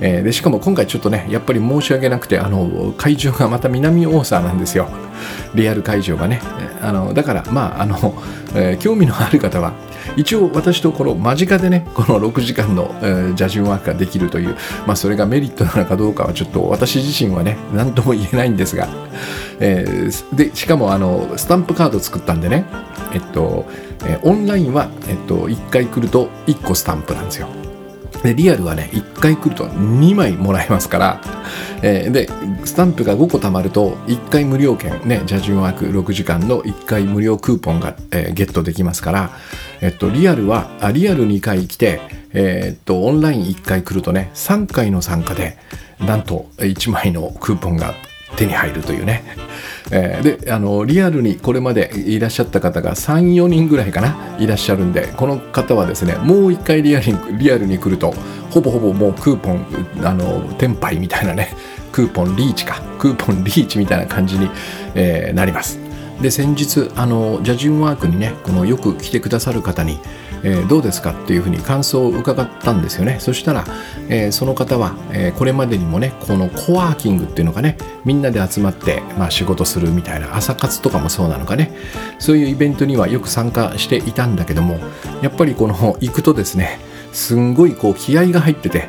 [0.00, 4.88] えー、でしかも今回ちょっとねやっぱり申し訳なくてあの会場がまた南大沢なんですよ。
[5.54, 6.40] リアル会場がね。
[6.82, 7.96] あのだからまああの、
[8.54, 9.72] えー、興味のある方は
[10.16, 18.88] 一応私とこの間近でねこの6時間の、えー、ジャジンワークができるという、まあ、それがメリットなのかどうかはちょっと私自身はね何とも言えないんですが、
[19.58, 22.64] えー、でしかもあのスタンプカード作ったんでね。
[23.16, 23.64] えっと、
[24.04, 27.48] え、オンラインは、えっと、1回来ると1個スタンプなんですよ。
[28.22, 31.20] でリアルはね1回来ると2枚もらえますから、
[31.82, 32.28] えー、で
[32.64, 39.30] スタンプが5個貯まると1回無料券ねジャジンワーク6時間の1回無料クーポンが、えー、ゲットできますから、
[39.80, 42.00] えっと、リアルはあリアル2回来て、
[42.32, 45.58] えー、っとオンライン1回来るとね3回の参加で
[46.00, 47.94] なんと1枚のクーポンが
[48.36, 49.24] 手に入るというね。
[49.92, 58.12] えー、であのリアルにこれまでいらっしゃった方が34人ぐらいかないらっしゃるんでこの方はですねもう一回リアルにリアルに来ると
[58.50, 59.64] ほぼほぼもうクーポン
[60.04, 61.54] あのテンパイみたいなね
[61.92, 64.50] クーポンリーチかクーポンリーチみたいな感じに、
[64.94, 65.78] えー、なります。
[66.20, 69.98] で先日あのジャジンワークにねこのよく来てくださる方に
[70.46, 73.18] えー、どうですかっていうふうに感想を伺ったんですよね。
[73.18, 73.64] そしたら、
[74.08, 81.72] えー、その方は、えー、これまでにもねこのコワーキングっていうのがねみんなで集まって、まあ、仕事するみたいな朝活とかもそうなのかね。
[82.20, 84.78] そういうイベントにはよく参加していたんだけども
[85.20, 86.78] やっぱりこの行くとですね
[87.12, 88.88] すんごいこう気合が入ってて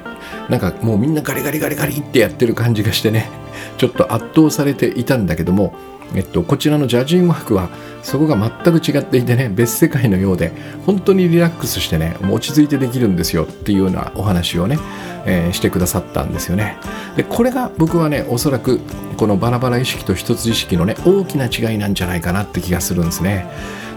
[0.50, 3.30] なんかもうみんなガリガリガリガリってやってる感じがしてね
[3.78, 5.74] ちょっと圧倒されていたんだけども
[6.16, 7.70] えっと、こちらのジャジンワークは
[8.02, 10.52] そこが全く違っていてね別世界のようで
[10.86, 14.80] 本当にリラックスしてね落ち着いてできるんですよっていうようなお話をね、
[15.26, 16.78] えー、してくださったんですよね。
[17.16, 18.80] でこれが僕はねおそらく
[19.18, 23.46] このバラバラ意識と一つ意識のね大きな違いなんじゃないかなって気がするんですね。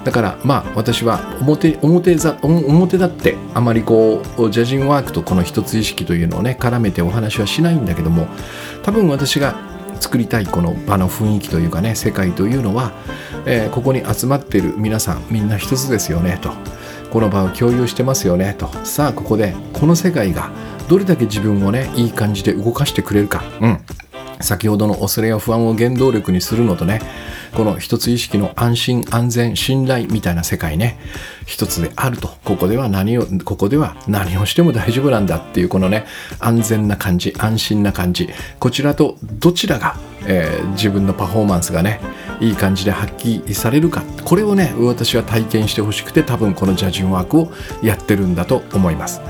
[0.04, 8.26] だからまあ私は表表ざ表だってあまりこうジャジンワークとこの一つ意識というのをね絡めてお話はしないんだけども
[8.82, 9.69] 多分私が
[10.00, 12.92] 作りたいこの場の雰囲気というかね世界というのは、
[13.46, 16.52] えー、ここに集まっている皆さんみんな一つですよねと。
[17.10, 18.68] この場を共有してますよねと。
[18.84, 20.50] さあここでこの世界が
[20.88, 23.80] どれだけ自分をねいい感じで動かしてくれるか、うん、
[24.40, 27.00] 先ほどの恐れや不安を原動力にするのとね
[27.54, 30.98] この一つ意識の安心安全信頼みたいな世界ね
[31.46, 36.06] 一つであるとここでは何をここでは何をしても大丈夫なんだっていうこのね
[36.38, 38.28] 安全な感じ安心な感じ
[38.58, 42.00] こちらとどちらが、えー、自分のパフォーマンスがね
[42.40, 44.02] いい感じで発揮されるか。
[44.24, 47.52] これをね私は体験してほしくて多分このジャジンワークを
[47.82, 49.20] やってるんだと思います、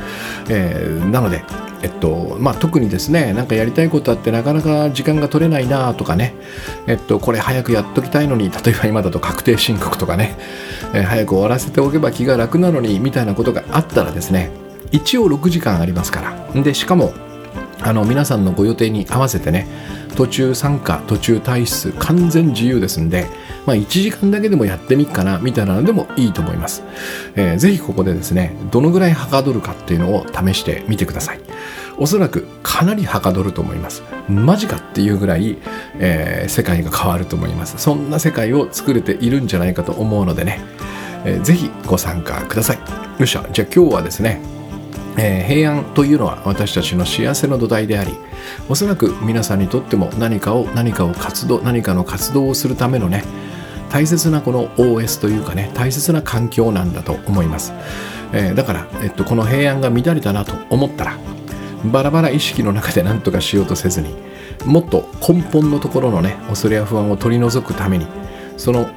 [0.48, 1.42] えー、なので
[1.82, 6.34] えっとまあ、特にですねなんかやりたいことあってなかなか時間が取れないなとかね、
[6.86, 10.36] えっと、これ早くやっときたいのに例えば今だと確定申告とかね、
[10.92, 14.50] えー、早く終わらせておけば気が楽なのにみたいなことがあったらですね
[14.92, 16.20] 一応6時間ありますか
[16.54, 16.62] ら。
[16.62, 17.14] でしかも
[17.82, 19.66] あの皆さんのご予定に合わせてね
[20.14, 23.26] 途中参加途中退出完全自由ですんで、
[23.66, 26.82] まあ、1時間だけでもやってみっかなみたいなのでもいいと思います、
[27.36, 31.40] えー、ぜひここでですねどのぐらいはかどるかっていうのを試してみてください。
[32.00, 34.02] おそらくかなりはかどると思います。
[34.26, 35.58] マジかっていうぐらい、
[35.98, 37.76] えー、世界が変わると思います。
[37.76, 40.60] そんな世界を作れているんじゃないかと思うのでね、
[41.26, 42.78] えー、ぜひご参加ください。
[42.78, 44.40] よっしゃじゃあ今日はですね
[45.18, 48.12] えー、平安というのは私たちの幸せの土台であり
[48.68, 53.24] おそらく皆さんにとっても何かを何かを活動何かの活動をするためのね
[53.90, 57.72] 大切なこの OS というかね大切な環境なんだと思います、
[58.32, 61.18] えー、だから、えっと、この平安が乱れたなと思ったら
[61.84, 64.14] バラバラ意識の中で何とかしようとせずに
[64.64, 68.06] もっと根本のところのね恐れや不安を取り除くために
[68.56, 68.90] その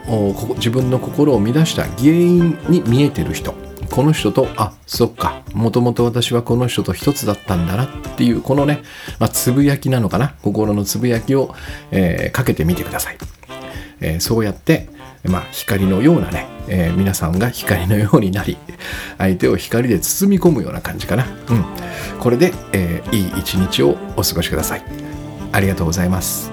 [0.55, 3.55] 自分の心を乱した原因に見えてる人
[3.93, 5.43] この人とあそっか。
[5.53, 8.81] もともと私はこの人と一つだったんだなっていうこのね、
[9.19, 10.33] まあ、つぶやきなのかな。
[10.41, 11.53] 心のつぶやきを、
[11.91, 13.17] えー、かけてみてください、
[14.01, 14.89] えー、そうやって
[15.23, 18.57] まあ、光のようなね、えー、皆さんが光のようになり
[19.17, 21.65] 相手を光で包み込むような感じかな、うん、
[22.19, 24.83] これで、えー、いい一日をお過ごしください。
[25.51, 26.53] ありがとうございます。